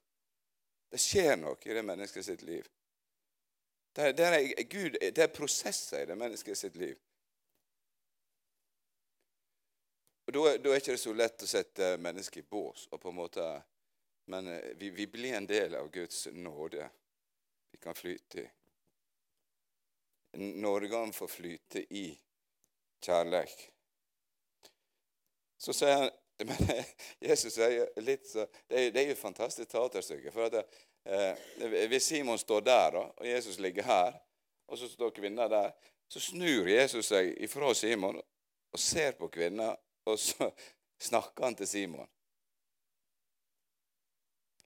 Det 0.91 1.00
skjer 1.00 1.38
noe 1.39 1.60
i 1.63 1.76
det 1.78 1.84
mennesket 1.86 2.26
sitt 2.26 2.41
liv. 2.44 2.65
Det 3.96 4.10
det 4.17 4.26
er, 4.28 4.63
Gud, 4.67 4.98
det 5.00 5.24
er 5.24 5.32
prosesser 5.32 6.02
i 6.02 6.10
det 6.10 6.17
mennesket 6.20 6.58
sitt 6.58 6.76
liv. 6.76 6.98
Og 10.32 10.38
Da, 10.38 10.54
er 10.54 10.60
det 10.63 10.78
ikke 10.80 10.94
så 10.96 11.12
lett 11.12 11.44
å 11.44 11.48
sette 11.50 11.98
mennesket 12.00 12.38
i 12.39 12.48
bås. 12.48 12.88
og 12.91 13.02
på 13.02 13.10
en 13.10 13.15
måte, 13.15 13.62
Men 14.26 14.48
eh, 14.48 14.78
vi, 14.78 14.89
vi 14.89 15.08
blir 15.08 15.34
en 15.34 15.48
del 15.48 15.76
av 15.76 15.89
Guds 15.91 16.28
nåde. 16.32 16.89
Vi 17.72 17.78
kan 17.78 17.96
flyte 17.96 18.39
i. 18.39 18.48
Nådegaven 20.38 21.13
får 21.13 21.28
flyte 21.28 21.94
i 21.94 22.20
kjærlighet. 23.04 23.70
Så 25.58 25.74
sier 25.74 25.98
han 25.98 26.10
men 26.48 26.84
Jesus 27.20 27.54
sier 27.54 27.91
litt 28.02 28.24
så, 28.28 28.48
Det 28.67 28.80
er, 28.80 28.91
det 28.91 29.02
er 29.02 29.12
jo 29.12 29.17
et 29.17 29.26
fantastisk 29.26 29.70
teaterstykke. 29.70 30.32
for 30.32 30.48
at 30.48 30.63
eh, 31.06 31.88
Hvis 31.88 32.04
Simon 32.04 32.39
står 32.39 32.62
der, 32.62 32.96
og 32.96 33.28
Jesus 33.28 33.60
ligger 33.60 33.84
her, 33.84 34.20
og 34.67 34.78
så 34.78 34.88
står 34.88 35.10
kvinna 35.10 35.48
der, 35.48 35.72
så 36.08 36.20
snur 36.20 36.67
Jesus 36.67 37.12
seg 37.12 37.36
ifra 37.44 37.74
Simon 37.74 38.22
og 38.72 38.80
ser 38.80 39.12
på 39.12 39.28
kvinna, 39.28 39.76
og 40.06 40.20
så 40.20 40.52
snakker 41.00 41.44
han 41.44 41.56
til 41.56 41.68
Simon. 41.68 42.10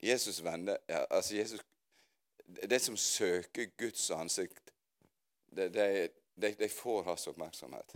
Jesus 0.04 0.44
vender 0.44 0.78
ja, 0.88 1.06
altså 1.10 1.36
Jesus, 1.36 1.62
Det 2.70 2.82
som 2.82 2.98
søker 2.98 3.66
Guds 3.78 4.12
ansikt, 4.12 4.74
det, 5.46 5.74
de, 5.74 6.10
de, 6.42 6.54
de 6.54 6.70
får 6.70 7.04
hans 7.04 7.28
oppmerksomhet. 7.28 7.96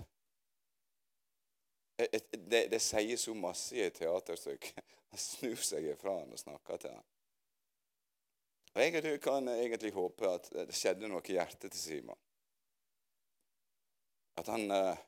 Det, 1.97 2.71
det, 2.71 2.80
sier 2.82 3.17
så 3.17 3.34
masse 3.36 3.75
i 3.75 3.84
et 3.84 3.93
teaterstykke. 3.93 4.71
Han 5.10 5.19
snur 5.19 5.62
seg 5.65 5.88
ifra 5.89 6.15
han 6.19 6.32
og 6.32 6.39
snakker 6.39 6.78
til 6.78 6.93
han. 6.93 7.06
Og 8.73 8.82
Jeg 8.82 9.21
kan 9.21 9.47
egentlig 9.49 9.91
håpe 9.91 10.30
at 10.30 10.49
det 10.54 10.75
skjedde 10.78 11.10
noe 11.10 11.23
i 11.25 11.36
hjertet 11.36 11.71
til 11.73 11.82
Simon. 11.82 12.19
At 14.38 14.47
han, 14.47 14.71
eh, 14.71 15.02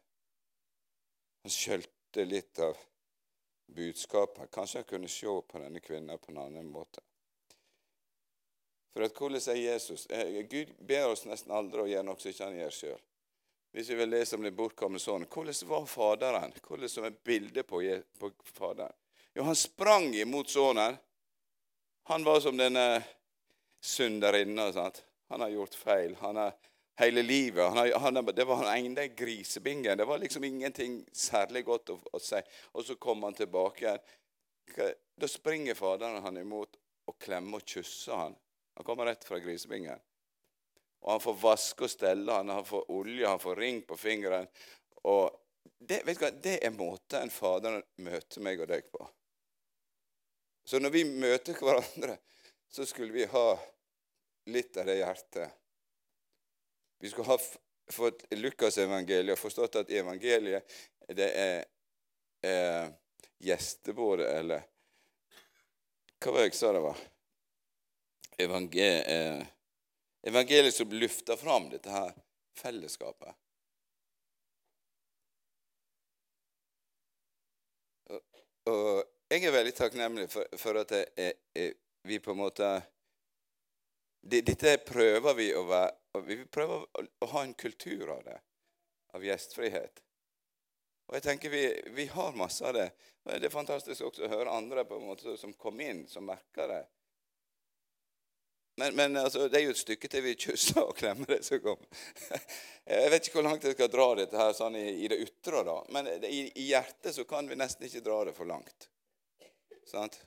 han 1.46 1.54
skjølte 1.54 2.01
litt 2.16 2.60
av 2.60 2.78
budskapet. 3.72 4.52
Kanskje 4.52 4.80
han 4.80 4.90
kunne 4.90 5.08
se 5.08 5.26
på 5.26 5.60
denne 5.60 5.80
kvinnen 5.80 6.18
på 6.18 6.32
en 6.32 6.38
annen 6.38 6.68
måte. 6.68 7.02
For 8.92 9.06
at 9.06 9.16
hvordan 9.16 9.40
er 9.54 9.60
Jesus? 9.62 10.06
Eh, 10.12 10.42
Gud 10.52 10.74
ber 10.80 11.14
oss 11.14 11.24
nesten 11.26 11.54
aldri 11.56 11.86
å 11.86 11.88
gjøre 11.88 12.08
noe 12.10 12.20
som 12.20 12.32
ikke 12.32 12.50
han 12.50 12.58
gjør 12.60 12.76
sjøl. 12.76 13.04
Hvis 13.72 13.90
vi 13.90 13.96
vil 14.02 14.12
lese 14.12 14.36
om 14.36 14.44
den 14.44 14.56
bortkomne 14.56 15.00
sønnen, 15.00 15.30
hvordan 15.32 15.70
var 15.70 15.86
Faderen? 15.88 16.54
Hvordan 16.66 16.92
som 16.92 17.08
et 17.08 17.24
bilde 17.24 17.64
på, 17.64 17.80
på 18.20 18.32
Faderen? 18.52 18.98
Jo, 19.32 19.46
han 19.48 19.56
sprang 19.56 20.10
imot 20.16 20.52
sønnen. 20.52 20.98
Han 22.12 22.28
var 22.28 22.42
som 22.44 22.58
denne 22.60 23.04
synderinna. 23.80 24.68
Han 25.32 25.42
har 25.46 25.50
gjort 25.50 25.76
feil. 25.76 26.18
Han 26.20 26.36
har 26.36 26.52
hele 27.00 27.24
livet. 27.24 27.64
Han 27.64 28.16
han, 28.16 28.26
det 28.36 28.46
var 28.46 28.56
han 28.56 28.86
ene 28.86 29.08
grisebingen. 29.08 29.98
Det 29.98 30.06
var 30.06 30.18
liksom 30.18 30.44
ingenting 30.44 31.06
særlig 31.12 31.66
godt 31.66 31.90
å, 31.90 32.00
å 32.12 32.20
si. 32.20 32.42
Og 32.72 32.86
så 32.86 32.96
kom 32.96 33.24
han 33.24 33.38
tilbake 33.38 33.86
igjen. 33.86 34.96
Da 35.18 35.28
springer 35.28 35.76
Faderen 35.76 36.24
han 36.24 36.38
imot 36.38 36.78
og 37.10 37.18
klemmer 37.20 37.62
og 37.62 37.68
kysser 37.68 38.16
han. 38.16 38.36
Han 38.78 38.88
kommer 38.88 39.06
rett 39.06 39.26
fra 39.28 39.40
grisebingen. 39.40 40.00
Og 41.02 41.12
han 41.12 41.24
får 41.24 41.40
vaske 41.42 41.88
og 41.88 41.92
stelle, 41.92 42.34
han, 42.34 42.50
han 42.54 42.66
får 42.66 42.92
olje, 42.94 43.28
han 43.28 43.42
får 43.42 43.56
ring 43.56 43.82
på 43.82 43.98
fingeren. 43.98 44.48
Og 45.10 45.32
det, 45.82 46.04
vet 46.06 46.20
du 46.20 46.26
hva, 46.26 46.30
det 46.32 46.60
er 46.62 46.76
måten 46.76 47.34
Faderen 47.34 47.82
møter 48.06 48.44
meg 48.46 48.62
og 48.62 48.70
deg 48.70 48.86
på. 48.94 49.02
Så 50.66 50.80
når 50.80 50.94
vi 50.94 51.04
møter 51.10 51.58
hverandre, 51.58 52.20
så 52.70 52.86
skulle 52.86 53.16
vi 53.16 53.26
ha 53.26 53.48
litt 54.54 54.78
av 54.78 54.88
det 54.88 55.00
hjertet. 55.02 55.61
Vi 57.02 57.10
skulle 57.10 57.28
ha 57.28 57.38
fått 57.92 58.26
Lukasevangeliet 58.38 59.34
og 59.34 59.42
forstått 59.42 59.80
at 59.82 59.94
evangeliet 59.94 60.76
det 61.10 61.30
er, 61.34 61.64
er 62.46 62.92
gjestebordet, 63.42 64.28
eller 64.40 64.68
Hva 66.22 66.32
var 66.32 66.44
det 66.44 66.52
jeg 66.52 66.60
sa 66.60 66.70
det 66.76 66.84
var? 66.86 67.00
Evangeliet 68.38 69.10
eh, 69.10 69.48
Evangeliet 70.30 70.76
som 70.76 70.94
løfter 70.94 71.40
fram 71.42 71.72
dette 71.72 71.90
her 71.90 72.14
fellesskapet. 72.62 73.34
Og 78.70 79.02
jeg 79.32 79.48
er 79.48 79.56
veldig 79.56 79.74
takknemlig 79.74 80.28
for, 80.30 80.46
for 80.62 80.78
at 80.84 80.94
jeg, 80.94 81.34
jeg, 81.56 81.74
vi 82.06 82.20
på 82.22 82.36
en 82.36 82.44
måte 82.44 82.70
Dette 84.22 84.76
prøver 84.86 85.34
vi 85.34 85.50
å 85.58 85.66
være 85.66 85.96
Vi 86.28 86.42
prøver 86.52 86.86
å 87.24 87.30
ha 87.34 87.44
en 87.44 87.54
kultur 87.54 88.10
av 88.12 88.24
det, 88.26 88.40
av 89.16 89.24
gjestfrihet. 89.26 90.02
Og 91.12 91.18
jeg 91.18 91.24
tenker 91.26 91.52
vi, 91.52 91.66
vi 91.96 92.06
har 92.12 92.36
masse 92.40 92.64
av 92.68 92.76
det. 92.76 92.90
Og 93.26 93.36
Det 93.36 93.48
er 93.48 93.54
fantastisk 93.54 94.08
også 94.08 94.26
å 94.26 94.32
høre 94.32 94.54
andre 94.56 94.86
på 94.88 95.00
en 95.00 95.10
måte 95.10 95.36
som 95.40 95.54
kom 95.60 95.80
inn, 95.84 96.06
som 96.08 96.28
merker 96.28 96.72
det. 96.72 96.82
Men, 98.80 98.96
men 98.96 99.18
altså, 99.20 99.50
det 99.52 99.60
er 99.60 99.66
jo 99.66 99.74
et 99.76 99.82
stykke 99.82 100.08
til 100.10 100.24
vi 100.24 100.38
kysser 100.40 100.80
og 100.86 100.96
klemmer 100.98 101.28
det 101.34 101.42
som 101.46 101.60
kommer. 101.64 101.88
Jeg 102.92 103.12
vet 103.12 103.28
ikke 103.28 103.38
hvor 103.38 103.46
langt 103.46 103.66
jeg 103.68 103.76
skal 103.76 103.92
dra 103.94 104.08
dette 104.18 104.40
her 104.40 104.56
sånn 104.58 104.76
i, 104.80 104.86
i 105.04 105.10
det 105.12 105.20
ytre, 105.22 105.62
da. 105.68 105.76
Men 105.94 106.08
i, 106.26 106.40
i, 106.50 106.64
hjertet 106.72 107.14
så 107.14 107.28
kan 107.30 107.46
vi 107.48 107.56
nesten 107.60 107.86
ikke 107.86 108.02
dra 108.04 108.18
det 108.26 108.34
for 108.36 108.50
langt. 108.50 108.88
Sant? 109.88 110.18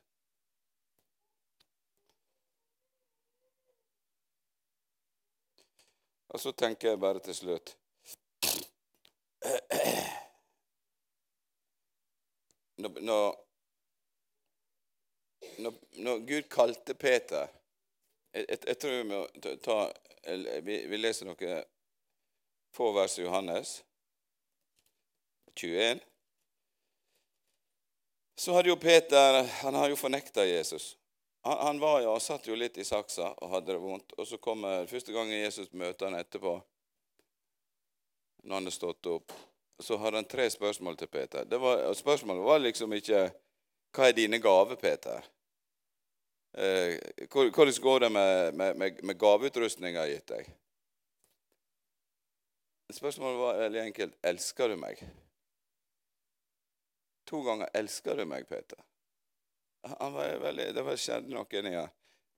Og 6.35 6.41
så 6.41 6.53
tenker 6.53 6.89
jeg 6.89 6.99
bare 6.99 7.21
til 7.23 7.37
slutt 7.37 7.77
Når, 12.77 13.01
når, 15.59 15.75
når 15.93 16.25
Gud 16.27 16.49
kalte 16.51 16.95
Peter 16.95 17.47
jeg, 18.35 18.47
jeg, 18.49 18.59
jeg, 18.67 18.79
tror 18.79 18.97
vi 18.97 19.05
må 19.07 19.21
ta 19.63 19.77
vi, 20.67 20.81
vi, 20.91 20.99
leser 20.99 21.29
noen 21.29 21.63
få 22.75 22.91
vers 22.97 23.15
i 23.19 23.23
Johannes 23.23 23.77
21. 25.55 26.01
Så 28.35 28.57
hadde 28.57 28.73
jo 28.73 28.81
Peter 28.81 29.45
Han 29.63 29.79
har 29.79 29.93
jo 29.93 30.01
fornekta 30.01 30.49
Jesus. 30.49 30.97
Han, 31.45 31.59
han, 31.67 31.81
var 31.81 32.01
jo, 32.01 32.15
satt 32.21 32.47
jo 32.49 32.57
litt 32.57 32.79
i 32.81 32.87
saksa 32.89 33.35
og 33.35 33.51
hadde 33.53 33.75
det 33.75 33.81
vondt. 33.83 34.15
Og 34.17 34.29
så 34.29 34.39
kommer 34.41 34.87
første 34.89 35.13
gangen 35.13 35.37
Jesus 35.37 35.73
møter 35.77 36.09
han 36.09 36.17
etterpå, 36.17 36.55
når 38.45 38.57
han 38.57 38.69
har 38.71 38.77
stått 38.77 39.07
opp, 39.13 39.33
så 39.83 39.99
hadde 40.01 40.23
han 40.23 40.29
tre 40.29 40.47
spørsmål 40.51 40.97
til 40.97 41.11
Peter. 41.13 41.45
Var, 41.45 41.85
spørsmålet 41.95 42.45
var 42.45 42.59
liksom 42.59 42.93
ikke 42.93 43.31
'Hva 43.95 44.09
er 44.09 44.13
dine 44.13 44.41
gaver, 44.41 44.77
Peter?' 44.77 45.31
Eh, 46.55 46.99
hvordan 47.31 47.83
går 47.83 47.99
det 47.99 48.13
med, 48.13 48.55
med, 48.55 48.77
med, 48.77 49.03
med 49.03 49.19
gaveutrustninga 49.19 50.01
jeg 50.01 50.07
har 50.07 50.13
gitt 50.13 50.29
deg? 50.29 50.51
Spørsmålet 52.93 53.39
var 53.39 53.59
veldig 53.59 53.81
enkelt. 53.81 54.15
Elsker 54.23 54.69
du 54.69 54.77
meg? 54.77 55.03
To 57.27 57.43
ganger 57.43 57.69
'Elsker 57.75 58.17
du 58.17 58.25
meg', 58.25 58.47
Peter? 58.49 58.94
Han 59.85 60.13
var 60.13 60.39
veldig, 60.41 60.71
det 60.75 60.83
var 60.83 60.97
skjedd 61.01 61.29
noe 61.33 61.59
inni 61.59 61.75
her. 61.77 61.91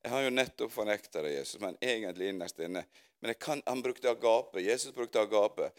Jeg 0.02 0.12
har 0.12 0.22
jo 0.22 0.30
nettopp 0.30 0.70
fornekta 0.70 1.22
det, 1.22 1.32
Jesus, 1.35 1.61
men 1.62 1.76
egentlig 1.82 2.28
innerst 2.30 2.59
inne. 2.62 2.85
Men 3.22 3.35
kan, 3.40 3.62
han 3.66 3.82
brukte 3.82 4.11
agape. 4.11 4.61
Jesus 4.62 4.94
brukte 4.94 5.20
agape. 5.20 5.70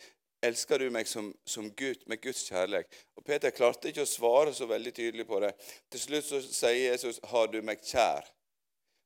Elsker 0.43 0.80
du 0.80 0.89
meg 0.93 1.08
som, 1.08 1.30
som 1.47 1.69
Gud, 1.75 2.03
med 2.06 2.21
Guds 2.21 2.43
kjærlighet? 2.49 2.91
Og 3.17 3.25
Peter 3.25 3.53
klarte 3.56 3.89
ikke 3.89 4.06
å 4.06 4.10
svare 4.10 4.53
så 4.53 4.67
veldig 4.69 4.93
tydelig 4.93 5.25
på 5.27 5.39
det. 5.41 5.53
Til 5.91 6.03
slutt 6.03 6.27
så 6.27 6.41
sier 6.43 6.91
Jesus, 6.91 7.19
'Har 7.23 7.47
du 7.47 7.62
meg 7.62 7.82
kjær?' 7.82 8.27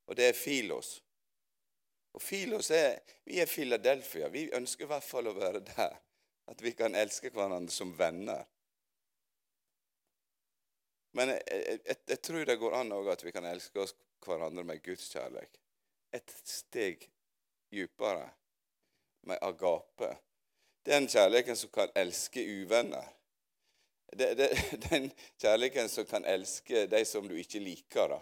Og 0.07 0.17
det 0.17 0.25
er 0.27 0.33
Filos. 0.33 1.01
Og 2.13 2.21
Filos 2.21 2.71
er 2.71 2.99
Vi 3.25 3.39
er 3.39 3.45
Philadelphia. 3.45 4.27
Vi 4.27 4.49
ønsker 4.53 4.83
i 4.83 4.87
hvert 4.87 5.03
fall 5.03 5.27
å 5.27 5.37
være 5.37 5.59
der. 5.59 5.95
At 6.47 6.61
vi 6.61 6.71
kan 6.71 6.95
elske 6.95 7.29
hverandre 7.29 7.71
som 7.71 7.93
venner. 7.97 8.43
Men 11.17 11.33
jeg, 11.33 11.79
jeg, 11.85 11.97
jeg 12.07 12.21
tror 12.21 12.45
det 12.47 12.59
går 12.61 12.75
an 12.79 12.93
at 13.11 13.23
vi 13.25 13.33
kan 13.35 13.45
elske 13.45 13.83
oss 13.83 13.95
hverandre 14.25 14.63
med 14.63 14.83
Guds 14.83 15.09
kjærlighet. 15.11 15.59
Et 16.13 16.35
steg 16.47 17.07
dypere, 17.71 18.29
med 19.27 19.37
agape 19.41 20.15
den 20.83 21.07
kjærligheten 21.07 21.57
som 21.57 21.69
kan 21.69 21.89
elske 21.95 22.41
uvenner. 22.41 23.05
Det, 24.13 24.35
det, 24.35 24.49
den 24.89 25.11
kjærligheten 25.41 25.89
som 25.89 26.05
kan 26.05 26.25
elske 26.25 26.87
de 26.87 27.05
som 27.05 27.27
du 27.27 27.37
ikke 27.37 27.59
liker. 27.59 28.09
da. 28.09 28.21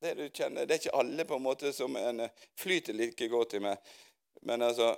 Det 0.00 0.14
du 0.14 0.28
kjenner, 0.28 0.66
det 0.66 0.74
er 0.74 0.82
ikke 0.82 0.98
alle 0.98 1.24
på 1.24 1.38
en 1.38 1.46
måte 1.46 1.72
som 1.72 1.96
en 1.96 2.26
flyter 2.54 2.92
like 2.92 3.28
godt 3.28 3.56
i 3.56 3.62
meg. 3.64 3.94
Men 4.42 4.62
altså, 4.62 4.92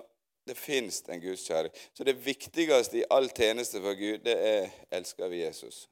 det 0.49 0.57
fins 0.59 1.03
en 1.09 1.21
Guds 1.23 1.45
kjærlighet. 1.47 1.89
Så 1.93 2.05
det 2.05 2.17
viktigste 2.25 3.01
i 3.01 3.07
all 3.11 3.29
tjeneste 3.31 3.83
for 3.85 3.99
Gud, 3.99 4.25
det 4.27 4.37
er 4.37 4.71
elsker 5.01 5.29
vi 5.33 5.45
Jesus. 5.45 5.87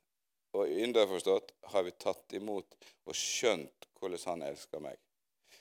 Og 0.56 0.70
underforstått 0.70 1.52
har 1.72 1.84
vi 1.84 1.92
tatt 2.00 2.32
imot 2.38 2.76
og 3.06 3.16
skjønt 3.16 3.90
hvordan 4.00 4.24
han 4.26 4.46
elsker 4.50 4.82
meg. 4.82 4.96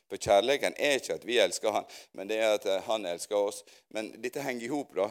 For 0.10 0.22
kjærligheten 0.22 0.76
er 0.78 1.00
ikke 1.00 1.18
at 1.18 1.26
vi 1.26 1.40
elsker 1.42 1.74
han, 1.74 1.88
men 2.14 2.30
det 2.30 2.38
er 2.38 2.58
at 2.60 2.66
eh, 2.70 2.84
han 2.86 3.06
elsker 3.10 3.36
oss. 3.36 3.64
Men 3.90 4.14
dette 4.22 4.44
henger 4.46 4.68
i 4.68 4.74
hop, 4.74 4.94
da. 4.96 5.10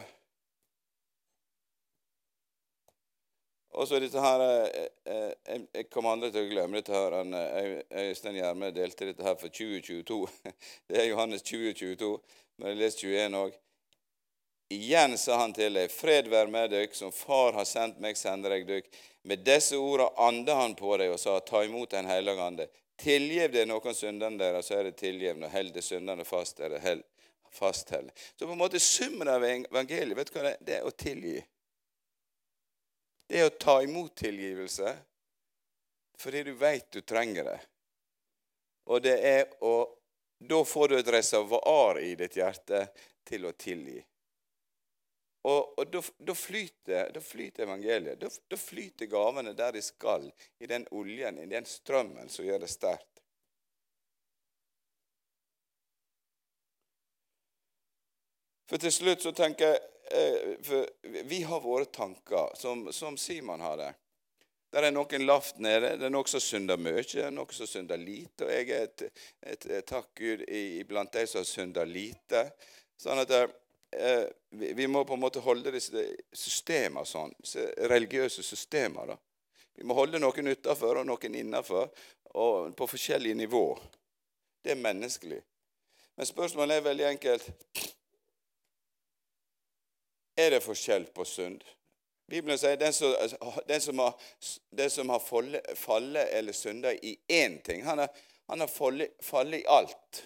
Og 3.75 3.87
så 3.89 3.99
dette 3.99 4.21
her 4.23 4.41
eh, 4.45 4.85
eh, 5.11 5.61
Jeg 5.73 5.89
kommer 5.91 6.15
aldri 6.15 6.31
til 6.31 6.45
å 6.45 6.51
glemme 6.53 6.79
dette. 6.79 6.95
her. 6.95 7.81
Øystein 8.05 8.39
Gjerme 8.39 8.71
delte 8.71 9.09
dette 9.11 9.27
her 9.27 9.35
for 9.35 9.51
2022. 9.51 10.21
Det 10.87 11.01
er 11.01 11.09
Johannes 11.09 11.43
2022, 11.43 12.13
men 12.57 12.71
jeg 12.71 12.79
leser 12.79 13.07
21 13.11 13.39
òg. 13.41 13.59
Igjen 14.69 15.17
sa 15.17 15.37
han 15.37 15.53
til 15.53 15.75
deg, 15.77 15.91
fred 15.93 16.29
være 16.31 16.49
med 16.49 16.71
dere, 16.73 16.89
som 16.97 17.11
Far 17.13 17.53
har 17.53 17.67
sendt 17.69 17.99
meg, 18.01 18.17
sender 18.17 18.55
jeg 18.55 18.65
dere. 18.65 19.03
Med 19.25 19.43
disse 19.45 19.77
ordene 19.77 20.09
anda 20.21 20.55
han 20.57 20.73
på 20.77 20.95
deg 20.97 21.13
og 21.13 21.19
sa, 21.21 21.37
ta 21.39 21.63
imot 21.65 21.91
Den 21.93 22.09
hellige 22.09 22.41
ande. 22.41 22.67
Tilgiv 22.97 23.51
det 23.51 23.65
noen 23.67 23.93
syndene 23.93 24.39
deres, 24.39 24.69
så 24.69 24.79
er 24.79 24.89
det 24.89 24.95
tilgivende. 24.97 25.49
Held 25.51 25.73
det 25.75 25.83
syndene 25.83 26.25
fast, 26.25 26.59
er 26.59 26.73
det 26.73 26.79
held, 26.81 27.03
fastheld. 27.51 28.09
Så 28.39 28.45
på 28.45 28.53
en 28.55 28.61
måte 28.61 28.79
summen 28.79 29.29
av 29.29 29.43
evangeliet 29.45 30.17
vet 30.17 30.31
du 30.31 30.37
hva 30.37 30.45
det 30.47 30.53
er? 30.53 30.63
Det 30.65 30.77
er 30.77 30.87
å 30.87 30.95
tilgi. 30.95 31.35
Det 33.27 33.41
er 33.41 33.49
å 33.49 33.57
ta 33.59 33.79
imot 33.83 34.15
tilgivelse 34.17 34.95
fordi 36.15 36.45
du 36.47 36.53
veit 36.55 36.87
du 36.95 37.01
trenger 37.01 37.49
det. 37.49 37.59
Og 38.87 39.01
det 39.03 39.19
er 39.19 39.45
å 39.61 39.75
Da 40.45 40.57
får 40.67 40.89
du 40.91 40.93
et 40.97 41.07
reservoar 41.07 41.97
i 42.03 42.09
ditt 42.19 42.35
hjerte 42.35 42.81
til 43.23 43.45
å 43.47 43.53
tilgi. 43.55 44.01
Og, 45.45 45.79
og 45.79 45.91
da, 45.93 46.33
flyter, 46.33 47.19
flyter, 47.21 47.63
evangeliet. 47.67 48.23
Da, 48.49 48.57
flyter 48.57 49.05
gavene 49.05 49.53
der 49.53 49.75
de 49.75 49.81
skal, 49.85 50.25
i 50.57 50.65
den 50.65 50.87
oljen, 50.91 51.37
i 51.37 51.49
den 51.51 51.67
strømmen 51.69 52.31
som 52.33 52.47
gjør 52.47 52.63
det 52.63 52.69
sterkt. 52.73 53.21
For 58.65 58.81
til 58.81 58.93
slutt 58.93 59.21
så 59.21 59.33
tenker 59.37 59.75
jeg 59.75 59.83
eh, 60.17 60.55
for 60.65 61.21
Vi 61.29 61.43
har 61.45 61.61
våre 61.61 61.85
tanker, 61.93 62.55
som, 62.57 62.87
som 62.93 63.17
Simon 63.17 63.61
har 63.61 63.77
det. 63.77 63.91
Der 64.73 64.87
er 64.87 64.95
noen 64.95 65.27
lavt 65.29 65.59
nede. 65.61 65.93
Det 65.99 66.07
er 66.07 66.15
noen 66.15 66.31
som 66.31 66.41
synder 66.41 66.81
mye, 66.81 67.29
noen 67.31 67.53
som 67.53 67.69
synder 67.69 68.01
lite. 68.01 68.47
Og 68.47 68.51
jeg 68.51 68.71
er 68.73 68.89
et, 68.89 69.05
et, 69.45 69.69
et 69.77 69.85
takk 69.87 70.09
Gud 70.17 70.41
iblant 70.49 71.13
de 71.13 71.27
som 71.29 71.45
synder 71.45 71.85
lite. 71.85 72.47
Sånn 72.97 73.21
at 73.21 73.31
eh, 73.37 73.45
eh, 73.99 74.25
vi, 74.49 74.73
vi, 74.73 74.87
må 74.87 75.03
på 75.05 75.13
en 75.13 75.23
måte 75.23 75.43
holde 75.43 75.73
disse 75.75 76.03
systemene 76.33 77.05
sånn, 77.07 77.33
religiøse 77.91 78.43
systemer. 78.43 79.13
da. 79.13 79.17
Vi 79.75 79.83
må 79.83 79.97
holde 79.97 80.19
noen 80.19 80.53
utafor 80.53 81.01
og 81.01 81.07
noen 81.07 81.35
innafor, 81.35 81.89
på 82.75 82.87
forskjellige 82.87 83.35
nivå. 83.35 83.65
Det 84.63 84.73
er 84.73 84.81
menneskelig. 84.81 85.39
Men 86.15 86.27
spørsmålet 86.27 86.77
er 86.77 86.87
veldig 86.89 87.05
enkelt. 87.07 87.49
Er 90.35 90.51
det 90.51 90.63
forskjell 90.63 91.07
på 91.15 91.23
synd? 91.27 91.63
Bibelen 92.27 92.57
sier 92.57 92.79
den 92.79 92.93
som, 92.93 93.13
den 93.67 93.99
har, 93.99 94.13
den 94.71 94.89
som 94.89 95.11
har 95.13 95.21
fallet 95.75 96.31
eller 96.33 96.55
synda 96.57 96.93
i 96.93 97.13
én 97.27 97.59
ting, 97.63 97.83
han 97.85 98.01
har, 98.01 98.09
han 98.47 98.59
har 98.59 98.71
fallet 99.21 99.59
i 99.59 99.67
alt. 99.67 100.23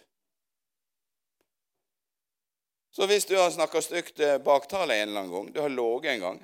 Så 2.91 3.05
hvis 3.05 3.25
du 3.25 3.35
har 3.37 3.51
snakka 3.51 3.81
stygt 3.81 4.19
eh, 4.19 4.37
baktale 4.41 4.95
en 4.95 5.09
eller 5.09 5.21
annen 5.21 5.33
gang, 5.33 5.51
du 5.53 5.59
har 5.61 5.69
ligget 5.69 6.13
en 6.13 6.23
gang, 6.25 6.39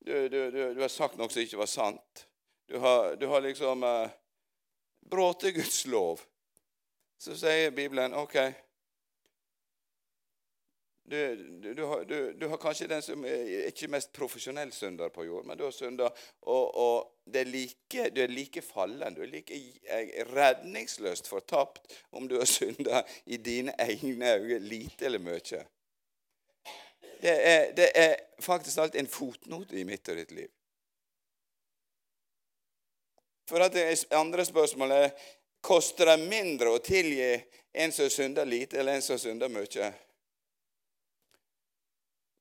du, 0.00 0.28
du, 0.28 0.50
du, 0.50 0.74
du, 0.74 0.80
har 0.80 0.88
sagt 0.88 1.18
noe 1.18 1.30
som 1.30 1.42
ikke 1.42 1.60
var 1.60 1.70
sant, 1.70 2.26
du 2.66 2.78
har, 2.82 3.14
har 3.14 3.44
liksom 3.44 3.84
eh, 3.86 4.16
brutt 5.10 5.46
Guds 5.54 5.84
lov, 5.86 6.24
så 7.20 7.36
sier 7.36 7.70
Bibelen 7.76 8.16
OK 8.16 8.36
du, 11.10 11.84
har, 11.84 12.04
du, 12.40 12.46
har, 12.48 12.56
kanskje 12.56 12.86
den 12.90 13.02
som 13.02 13.24
er 13.26 13.66
ikke 13.68 13.88
mest 13.90 14.12
profesjonell 14.14 14.70
synder 14.72 15.10
på 15.10 15.24
jord, 15.26 15.46
men 15.46 15.58
du 15.58 15.64
har 15.64 15.74
synder, 15.74 16.14
og, 16.42 16.76
og 16.78 17.34
er 17.34 17.44
like, 17.44 18.10
du 18.14 18.22
er 18.22 18.30
like 18.30 18.62
fallen. 18.62 19.14
Du 19.14 19.22
er 19.22 19.30
like 19.30 19.54
eh, 19.54 20.14
redningsløst 20.34 21.28
fortapt 21.28 21.92
om 22.10 22.28
du 22.28 22.38
har 22.38 22.46
synda 22.48 23.02
i 23.26 23.36
dine 23.36 23.74
egne 23.78 24.34
øyne 24.36 24.58
lite 24.58 25.04
eller 25.04 25.18
mye. 25.18 25.64
Det 27.20 27.34
er, 27.46 27.72
det 27.76 27.90
er 27.94 28.14
faktisk 28.40 28.78
alt 28.78 28.96
en 28.96 29.10
fotnote 29.10 29.76
i 29.76 29.84
mitt 29.84 30.08
og 30.08 30.16
ditt 30.16 30.32
liv. 30.32 30.48
For 33.50 33.60
at 33.66 33.74
det 33.74 34.06
andre 34.14 34.44
spørsmålet 34.46 35.04
er 35.04 35.10
koster 35.60 36.06
det 36.06 36.20
mindre 36.22 36.70
å 36.72 36.82
tilgi 36.82 37.34
en 37.72 37.92
som 37.92 38.08
synder 38.10 38.48
lite, 38.48 38.78
eller 38.78 38.96
en 38.96 39.04
som 39.04 39.18
synder 39.18 39.50
mye? 39.52 39.90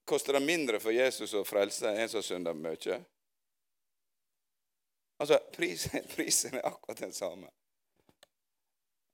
Koster 0.10 0.34
det 0.34 0.42
mindre 0.42 0.80
for 0.82 0.96
Jesus 0.96 1.36
å 1.38 1.46
frelse 1.46 1.92
en 1.94 2.10
som 2.10 2.24
synder 2.26 2.56
mye? 2.58 2.96
Altså, 5.22 5.38
prisen, 5.54 6.06
prisen 6.16 6.58
er 6.58 6.66
akkurat 6.66 7.04
den 7.04 7.14
samme. 7.14 7.52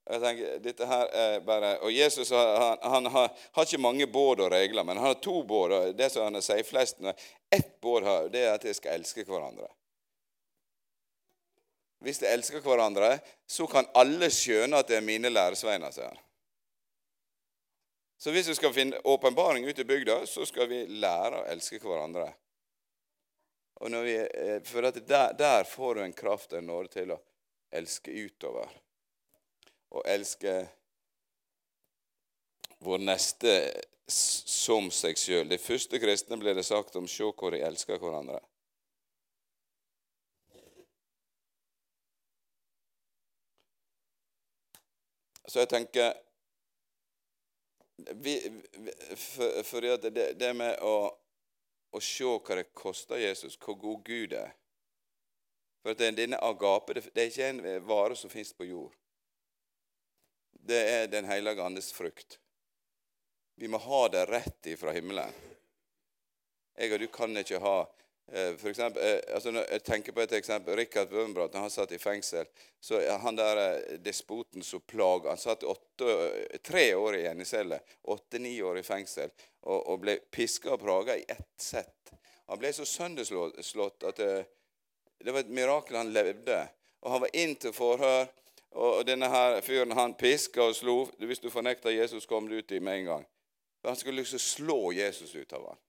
Jeg 0.06 0.22
tenker, 0.22 0.58
dette 0.62 0.86
her 0.86 1.08
er 1.18 1.40
bare, 1.42 1.72
og 1.82 1.90
Jesus 1.92 2.30
han, 2.30 2.78
han 2.80 3.08
har, 3.10 3.32
har, 3.58 3.64
ikke 3.66 3.82
mange 3.82 4.06
båd 4.06 4.44
og 4.44 4.52
regler, 4.54 4.86
men 4.86 4.96
han 4.96 5.10
har 5.10 5.18
to 5.20 5.40
båd. 5.42 5.74
og 5.74 5.96
Det 5.98 6.08
som 6.14 6.28
han 6.28 6.40
sier 6.40 6.62
flest 6.64 7.02
Ett 7.50 7.74
båd 7.82 8.06
har, 8.06 8.28
det 8.30 8.44
er 8.46 8.54
at 8.54 8.64
de 8.64 8.74
skal 8.74 9.00
elske 9.00 9.26
hverandre. 9.26 9.66
Hvis 12.06 12.22
de 12.22 12.30
elsker 12.30 12.62
hverandre, 12.62 13.18
så 13.50 13.66
kan 13.68 13.88
alle 13.98 14.30
skjønne 14.30 14.78
at 14.78 14.88
det 14.88 15.00
er 15.00 15.04
mine 15.04 15.32
læresveiner, 15.32 15.92
sier 15.92 16.08
han. 16.08 16.22
Så 18.16 18.32
hvis 18.32 18.48
vi 18.48 18.54
skal 18.54 18.72
finne 18.72 19.00
åpenbaring 19.04 19.66
ute 19.68 19.80
i 19.80 19.84
bygda, 19.84 20.26
så 20.26 20.46
skal 20.46 20.68
vi 20.68 20.86
lære 20.86 21.42
å 21.42 21.46
elske 21.52 21.80
hverandre. 21.82 22.30
Og 23.80 23.92
vi, 23.92 24.14
eh, 24.16 24.62
for 24.64 24.80
der, 24.80 25.32
der, 25.32 25.64
får 25.64 25.94
du 25.94 26.02
en 26.02 26.12
kraft 26.12 26.52
og 26.52 26.58
en 26.58 26.66
nåde 26.66 26.88
til 26.88 27.12
å 27.12 27.20
elske 27.70 28.10
utover. 28.10 28.72
Og 29.92 30.02
elske 30.08 30.56
vår 32.78 33.04
neste 33.04 33.52
som 34.08 34.90
seg 34.90 35.18
sjøl. 35.18 35.48
De 35.50 35.58
første 35.60 36.00
kristne 36.00 36.38
ble 36.40 36.54
det 36.54 36.64
sagt 36.64 36.96
om 36.96 37.08
'se 37.08 37.32
hvor 37.32 37.50
de 37.50 37.60
elsker 37.60 37.98
hverandre'. 37.98 38.40
Så 45.46 45.58
jeg 45.58 45.68
tenker 45.68 46.25
vi, 47.96 48.62
for, 49.16 49.62
for 49.62 49.80
det, 49.80 50.32
det 50.38 50.52
med 50.54 50.82
å 50.84 50.96
å, 51.96 52.00
se 52.00 52.24
hva 52.24 52.58
det 52.58 52.70
koster 52.76 53.20
Jesus, 53.20 53.56
hvor 53.58 53.78
god 53.80 54.04
Gud 54.04 54.36
er. 54.36 54.54
For 55.82 55.94
at 55.94 56.16
denne 56.18 56.38
agape 56.42 56.96
det 56.98 57.06
er 57.14 57.30
ikke 57.30 57.50
en 57.50 57.62
vare 57.86 58.16
som 58.18 58.32
fins 58.32 58.52
på 58.52 58.66
jord. 58.66 58.94
Det 60.66 60.82
er 60.90 61.06
Den 61.06 61.24
hellige 61.24 61.62
andes 61.62 61.92
frukt. 61.94 62.40
Vi 63.56 63.68
må 63.68 63.78
ha 63.78 64.08
det 64.08 64.26
rett 64.28 64.66
ifra 64.66 64.92
himmelen. 64.92 65.32
Jeg 66.76 66.92
og 66.92 67.00
du 67.00 67.08
kan 67.08 67.36
ikke 67.36 67.62
ha 67.62 67.76
for 68.58 68.68
eksempel, 68.68 69.02
altså 69.34 69.52
når 69.54 69.68
jeg 69.70 69.82
tenker 69.86 70.12
på 70.12 70.20
et 70.24 70.32
eksempel. 70.34 70.74
Rikard 70.74 71.12
Wømbrad, 71.14 71.52
når 71.54 71.60
han 71.60 71.70
satt 71.70 71.92
i 71.94 71.98
fengsel 72.02 72.48
så 72.82 72.98
Han 73.22 73.36
der 73.36 73.56
eh, 73.56 73.98
despoten 74.02 74.62
som 74.62 74.80
plaga 74.80 75.28
Han 75.28 75.38
satt 75.38 75.62
åtte, 75.62 76.58
tre 76.62 76.94
år 76.94 77.16
i 77.16 77.26
encelle, 77.26 77.80
åtte-ni 78.02 78.62
år 78.62 78.78
i 78.78 78.82
fengsel, 78.82 79.30
og, 79.62 79.86
og 79.88 80.00
ble 80.02 80.18
piska 80.30 80.74
og 80.74 80.82
praga 80.82 81.16
i 81.16 81.24
ett 81.28 81.54
sett. 81.60 82.12
Han 82.46 82.58
ble 82.58 82.72
så 82.72 82.86
sønderslått 82.86 84.06
at 84.06 84.18
det, 84.18 84.44
det 85.22 85.32
var 85.32 85.42
et 85.42 85.54
mirakel 85.54 85.96
han 85.98 86.12
levde. 86.14 86.60
Og 87.02 87.10
Han 87.10 87.24
var 87.26 87.38
inn 87.38 87.54
til 87.54 87.74
forhør, 87.74 88.26
og 88.76 89.06
denne 89.06 89.30
her 89.30 89.60
fyren 89.62 89.94
han 89.96 90.14
piska 90.18 90.66
og 90.66 90.76
slo. 90.76 90.98
Hvis 91.18 91.42
du 91.42 91.50
fornekta 91.50 91.94
Jesus, 91.94 92.26
kom 92.26 92.48
du 92.48 92.58
ut 92.58 92.72
i 92.72 92.80
med 92.80 93.00
en 93.00 93.10
gang. 93.10 93.26
Han 93.86 93.96
skulle 93.96 94.20
liksom 94.20 94.38
slå 94.38 94.92
Jesus 94.92 95.34
ut 95.34 95.52
av 95.52 95.68
ham. 95.68 95.82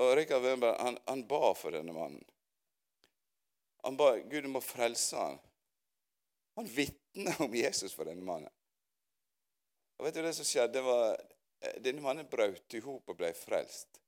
Og 0.00 0.16
Rikard 0.16 0.44
Wønberg 0.44 0.78
han, 0.80 0.98
han, 1.08 1.24
ba 1.28 1.52
for 1.56 1.76
denne 1.76 1.92
mannen. 1.92 2.24
Han 3.84 3.96
ba 4.00 4.14
Gud, 4.18 4.42
du 4.44 4.48
må 4.52 4.62
frelse 4.64 5.16
han. 5.16 5.38
Han 6.56 6.68
vitna 6.68 7.34
om 7.44 7.54
Jesus 7.54 7.94
for 7.96 8.08
denne 8.08 8.24
mannen. 8.24 8.52
Og 10.00 10.06
vet 10.06 10.16
du 10.16 10.22
det 10.24 10.34
som 10.36 10.48
skjedde? 10.48 10.80
Var, 10.84 11.16
eh, 11.60 11.80
Denne 11.84 12.04
mannen 12.04 12.28
brøt 12.28 12.76
i 12.76 12.80
hop 12.84 13.12
og 13.12 13.18
ble 13.18 13.32
frelst. 13.36 14.00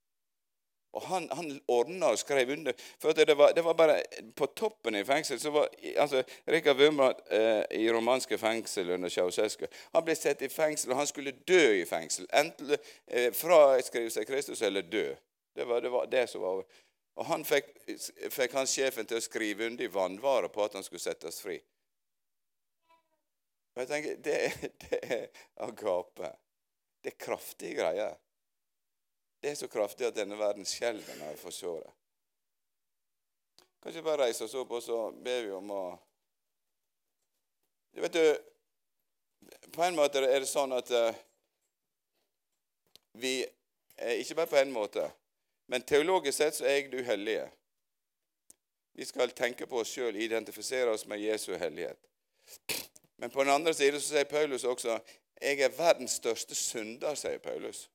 Og 0.92 1.04
han, 1.08 1.28
han 1.32 1.60
ordna 1.72 2.10
og 2.12 2.20
skrev 2.20 2.50
under. 2.52 2.76
For 3.00 3.16
det 3.16 3.36
var, 3.36 3.52
det 3.56 3.64
var, 3.64 3.76
bare 3.76 4.02
På 4.36 4.46
toppen 4.46 4.96
i 4.96 5.04
fengsel 5.08 5.40
så 5.40 5.50
var 5.50 5.68
altså, 5.96 6.20
Rikard 6.48 6.76
Wurmbrand 6.76 7.20
eh, 7.32 7.64
i 7.80 7.86
romanske 7.92 8.36
fengsel 8.38 8.90
under 8.90 9.08
Ceaucescu 9.08 9.64
Han 9.92 10.04
ble 10.04 10.16
satt 10.16 10.44
i 10.44 10.50
fengsel, 10.52 10.92
og 10.92 11.00
han 11.00 11.08
skulle 11.08 11.32
dø 11.48 11.64
i 11.80 11.84
fengsel. 11.88 12.28
Enten 12.32 12.76
eh, 12.76 13.28
fraskrive 13.36 14.12
seg 14.12 14.28
Kristus 14.28 14.64
eller 14.64 14.84
dø. 14.84 15.06
Det 15.52 15.64
var 15.68 15.80
det, 15.80 15.90
var 15.92 16.06
det 16.06 16.26
som 16.30 16.40
var 16.40 16.64
Og 17.14 17.26
han 17.28 17.44
fikk, 17.44 17.68
fikk 18.32 18.54
han 18.56 18.66
sjefen 18.66 19.06
til 19.06 19.18
å 19.20 19.24
skrive 19.24 19.66
under 19.68 19.84
i 19.84 19.92
vannvare 19.92 20.48
på 20.48 20.64
at 20.64 20.78
han 20.78 20.84
skulle 20.86 21.02
settes 21.02 21.42
fri. 21.44 21.58
Og 23.74 23.82
jeg 23.82 23.90
tenker, 23.90 24.16
Det, 24.16 24.38
det 24.84 25.00
er 25.02 25.26
agape. 25.66 26.32
Det 27.02 27.12
er 27.12 27.18
kraftige 27.24 27.80
greier. 27.80 28.16
Det 29.42 29.50
er 29.50 29.58
så 29.58 29.68
kraftig 29.68 30.06
at 30.06 30.16
denne 30.16 30.38
verden 30.38 30.64
skjelver 30.68 31.18
når 31.18 31.32
jeg 31.32 31.42
får 31.42 31.54
se 31.56 31.74
det. 31.82 31.92
Kanskje 33.82 34.04
bare 34.06 34.28
reise 34.28 34.46
oss 34.46 34.54
opp, 34.54 34.70
og 34.70 34.82
så 34.84 34.98
ber 35.24 35.40
vi 35.42 35.54
om 35.56 35.70
å 35.74 35.84
du 37.92 38.00
vet 38.00 38.12
du, 38.12 38.36
På 39.72 39.82
en 39.84 39.96
måte 39.96 40.22
er 40.24 40.40
det 40.40 40.48
sånn 40.48 40.72
at 40.72 40.90
uh, 40.90 41.12
vi 43.20 43.42
Ikke 44.22 44.38
bare 44.38 44.48
på 44.48 44.60
en 44.62 44.72
måte. 44.72 45.04
Men 45.72 45.82
teologisk 45.88 46.36
sett 46.36 46.56
så 46.58 46.66
er 46.68 46.74
jeg 46.76 46.90
du 46.92 46.98
hellige. 47.00 47.46
Vi 48.92 49.06
skal 49.08 49.30
tenke 49.32 49.64
på 49.66 49.78
oss 49.80 49.94
sjøl, 49.94 50.18
identifisere 50.20 50.92
oss 50.92 51.06
med 51.08 51.22
Jesu 51.22 51.54
hellighet. 51.56 51.96
Men 53.16 53.30
på 53.32 53.40
den 53.40 53.54
andre 53.54 53.72
siden 53.74 53.96
så 54.00 54.10
sier 54.12 54.28
Paulus 54.28 54.66
også 54.68 54.98
jeg 55.42 55.62
er 55.64 55.72
verdens 55.72 56.18
største 56.20 56.54
synder, 56.54 57.16
sier 57.16 57.40
Paulus. 57.40 57.86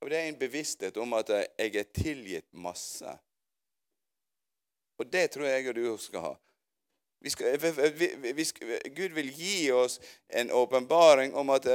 Og 0.00 0.10
Det 0.10 0.18
er 0.18 0.28
en 0.28 0.38
bevissthet 0.38 1.00
om 1.00 1.16
at 1.16 1.32
jeg 1.32 1.80
er 1.80 1.88
tilgitt 1.96 2.52
masse. 2.52 3.16
Og 5.00 5.08
det 5.12 5.30
tror 5.30 5.48
jeg 5.48 5.68
og 5.72 5.74
du 5.80 5.96
skal 5.96 6.26
ha. 6.26 6.34
Vi 7.24 7.30
skal, 7.30 7.56
vi, 7.56 8.12
vi, 8.36 8.44
Gud 9.00 9.16
vil 9.16 9.32
gi 9.32 9.72
oss 9.72 9.96
en 10.28 10.52
åpenbaring 10.52 11.34
om 11.34 11.50
at 11.50 11.66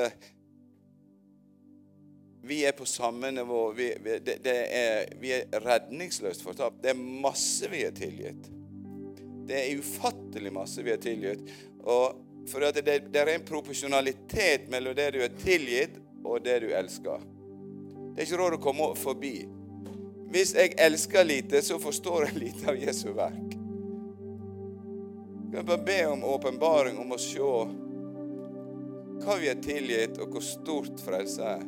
vi 2.46 2.66
er 2.66 2.72
på 2.72 2.86
samme 2.86 3.32
nivå. 3.32 3.72
Vi, 3.72 3.98
vi, 4.04 4.20
det, 4.20 4.38
det 4.44 4.56
er, 4.76 5.06
vi 5.20 5.32
er 5.32 5.60
redningsløst 5.64 6.42
fortapt. 6.44 6.82
Det 6.84 6.92
er 6.92 7.00
masse 7.00 7.70
vi 7.72 7.86
er 7.88 7.94
tilgitt. 7.96 8.50
Det 9.48 9.60
er 9.60 9.80
ufattelig 9.80 10.52
masse 10.52 10.84
vi 10.84 10.92
er 10.92 11.00
tilgitt. 11.00 11.40
Og 11.80 12.20
for 12.52 12.60
det, 12.60 12.82
det, 12.84 12.98
det, 13.14 13.20
er 13.22 13.32
en 13.36 13.46
proporsjonalitet 13.48 14.68
mellom 14.72 14.96
det 14.96 15.12
du 15.16 15.22
er 15.24 15.38
tilgitt, 15.40 15.96
og 16.24 16.44
det 16.44 16.58
du 16.66 16.74
elsker. 16.76 17.24
Det 18.14 18.22
er 18.22 18.28
ikke 18.28 18.40
råd 18.42 18.58
å 18.58 18.64
komme 18.66 18.90
forbi. 19.00 19.38
Hvis 20.34 20.52
jeg 20.58 20.76
elsker 20.84 21.24
lite, 21.24 21.62
så 21.64 21.80
forstår 21.80 22.26
jeg 22.28 22.42
lite 22.42 22.74
av 22.74 22.80
Jesu 22.80 23.14
verk. 23.16 23.56
Jeg 25.48 25.62
kan 25.62 25.70
bare 25.70 25.86
be 25.86 26.00
om 26.10 26.26
åpenbaring 26.28 27.00
om 27.00 27.16
å 27.16 27.22
se 27.22 27.40
hva 29.24 29.40
vi 29.40 29.48
er 29.48 29.64
tilgitt, 29.64 30.20
og 30.20 30.36
hvor 30.36 30.44
stort 30.44 31.00
frelse 31.06 31.54
er 31.54 31.64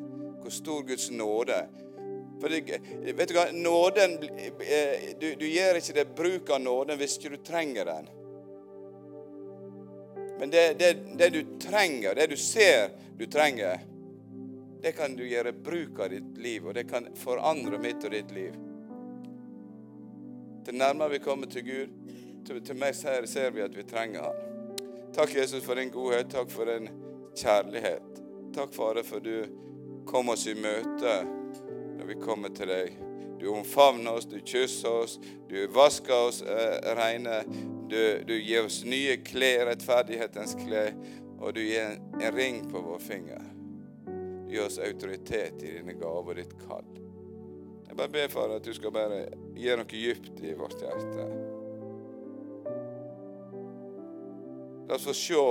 hvor 0.46 0.54
stor 0.54 0.84
Guds 0.88 1.10
nåde 1.12 1.58
For 2.42 2.52
det, 2.52 2.80
vet 3.16 3.30
du 3.30 3.34
hva, 3.38 3.48
nåden 3.52 4.18
eh, 4.62 5.16
du, 5.20 5.30
du 5.40 5.46
gjør 5.48 5.80
ikke 5.80 5.96
det 5.96 6.06
bruk 6.18 6.52
av 6.52 6.62
nåden 6.62 7.00
hvis 7.00 7.16
ikke 7.18 7.32
du 7.38 7.38
trenger 7.48 7.88
den. 7.88 8.10
Men 10.40 10.52
det, 10.52 10.66
det, 10.80 10.90
det, 11.16 11.30
du 11.32 11.58
trenger, 11.64 12.16
det 12.16 12.28
du 12.28 12.38
ser 12.38 12.92
du 13.18 13.26
trenger, 13.32 13.80
det 14.84 14.92
kan 14.92 15.16
du 15.16 15.24
gjøre 15.24 15.56
bruk 15.56 16.00
av 16.04 16.12
ditt 16.12 16.38
liv, 16.38 16.68
og 16.68 16.76
det 16.76 16.84
kan 16.92 17.08
forandre 17.18 17.80
mitt 17.82 18.04
og 18.04 18.12
ditt 18.12 18.36
liv. 18.36 18.58
Til 20.68 20.76
nærmere 20.76 21.16
vi 21.16 21.24
kommer 21.24 21.48
til 21.48 21.64
Gud, 21.66 21.96
til, 22.46 22.60
til 22.68 22.78
meg 22.78 22.98
ser, 23.00 23.26
ser 23.32 23.56
vi 23.56 23.64
at 23.64 23.78
vi 23.78 23.88
trenger 23.88 24.28
Han. 24.28 24.44
Takk, 25.16 25.38
Jesus, 25.38 25.64
for 25.64 25.80
din 25.80 25.90
godhet. 25.90 26.28
Takk 26.30 26.52
for 26.52 26.68
din 26.68 26.90
kjærlighet. 27.40 28.20
Takk, 28.56 28.74
Fare, 28.76 29.04
for 29.04 29.24
du 29.24 29.46
Kom 30.06 30.30
oss 30.30 30.46
i 30.48 30.56
møte 30.56 31.18
når 31.98 32.08
vi 32.10 32.22
kommer 32.22 32.54
til 32.54 32.70
deg. 32.70 32.96
Du 33.40 33.50
omfavner 33.52 34.16
oss, 34.16 34.26
du 34.26 34.40
kysser 34.40 34.90
oss, 35.04 35.20
du 35.50 35.68
vasker 35.68 36.28
oss 36.30 36.42
eh, 36.42 36.78
rene. 36.98 37.42
Du, 37.90 38.24
du, 38.28 38.34
gir 38.40 38.66
oss 38.66 38.84
nye 38.88 39.18
klær, 39.22 39.68
rettferdighetens 39.70 40.56
klær, 40.58 40.96
og 41.38 41.54
du 41.54 41.62
gir 41.62 41.84
en, 41.84 42.00
en, 42.22 42.32
ring 42.34 42.64
på 42.72 42.82
vår 42.82 43.04
finger. 43.04 43.44
Du 44.06 44.54
gir 44.54 44.66
oss 44.66 44.80
autoritet 44.82 45.62
i 45.62 45.76
dine 45.78 45.98
gaver 46.00 46.34
og 46.34 46.40
ditt 46.40 46.56
kall. 46.64 46.88
Jeg 47.86 48.00
bare 48.00 48.14
ber 48.16 48.34
for 48.34 48.56
at 48.56 48.66
du 48.66 48.74
skal 48.74 48.96
bare 48.96 49.22
gi 49.56 49.78
noe 49.78 49.90
dypt 49.92 50.42
i 50.42 50.56
vårt 50.58 50.82
hjerte. 50.82 51.30
La 54.86 54.98
oss 54.98 55.06
få 55.06 55.14
se 55.18 55.46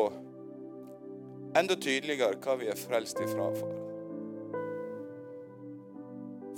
enda 1.59 1.78
tydeligere 1.78 2.38
hva 2.42 2.59
vi 2.59 2.70
er 2.70 2.78
frelst 2.78 3.22
ifra, 3.22 3.50
far. 3.55 3.84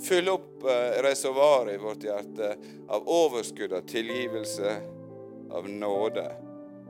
Fyll 0.07 0.29
opp 0.29 0.63
eh, 0.63 1.01
reservoaret 1.03 1.75
i 1.75 1.77
vårt 1.77 2.03
hjerte 2.03 2.55
av 2.87 3.07
overskudd 3.07 3.73
av 3.73 3.81
tilgivelse, 3.81 4.75
av 5.51 5.69
nåde. 5.69 6.31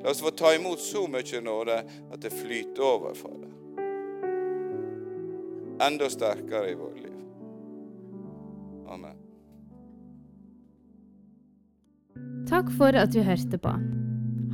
La 0.03 0.09
oss 0.09 0.21
få 0.21 0.31
ta 0.31 0.53
imot 0.55 0.79
så 0.79 1.07
mye 1.09 1.41
nåde 1.41 1.77
at 2.13 2.21
det 2.21 2.29
flyter 2.29 2.83
over, 2.85 3.15
Fader. 3.17 3.53
Enda 5.87 6.09
sterkere 6.09 6.71
i 6.71 6.75
vårt 6.75 6.99
liv. 7.01 7.17
Amen. 8.87 9.17
Takk 12.49 12.69
for 12.77 12.97
at 12.97 13.13
du 13.13 13.23
hørte 13.25 13.57
på. 13.61 13.73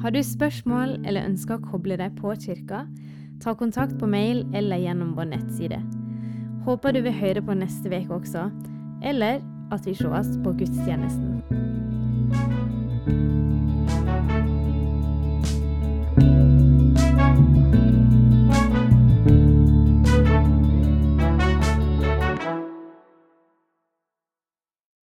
Har 0.04 0.12
du 0.12 0.24
spørsmål 0.24 0.98
eller 1.06 1.28
ønsker 1.30 1.60
å 1.60 1.68
koble 1.72 2.00
deg 2.00 2.16
på 2.20 2.34
kirka, 2.44 2.86
ta 3.44 3.56
kontakt 3.60 4.00
på 4.00 4.08
mail 4.08 4.46
eller 4.56 4.82
gjennom 4.84 5.14
vår 5.20 5.30
nettside. 5.36 5.84
Håper 6.64 6.92
du 6.96 7.02
vil 7.04 7.14
høre 7.14 7.42
på 7.44 7.58
neste 7.60 7.92
uke 7.92 8.14
også, 8.22 8.48
eller 9.04 9.42
at 9.72 9.86
vi 9.86 9.96
sees 10.00 10.32
på 10.44 10.56
gudstjenesten. 10.56 11.63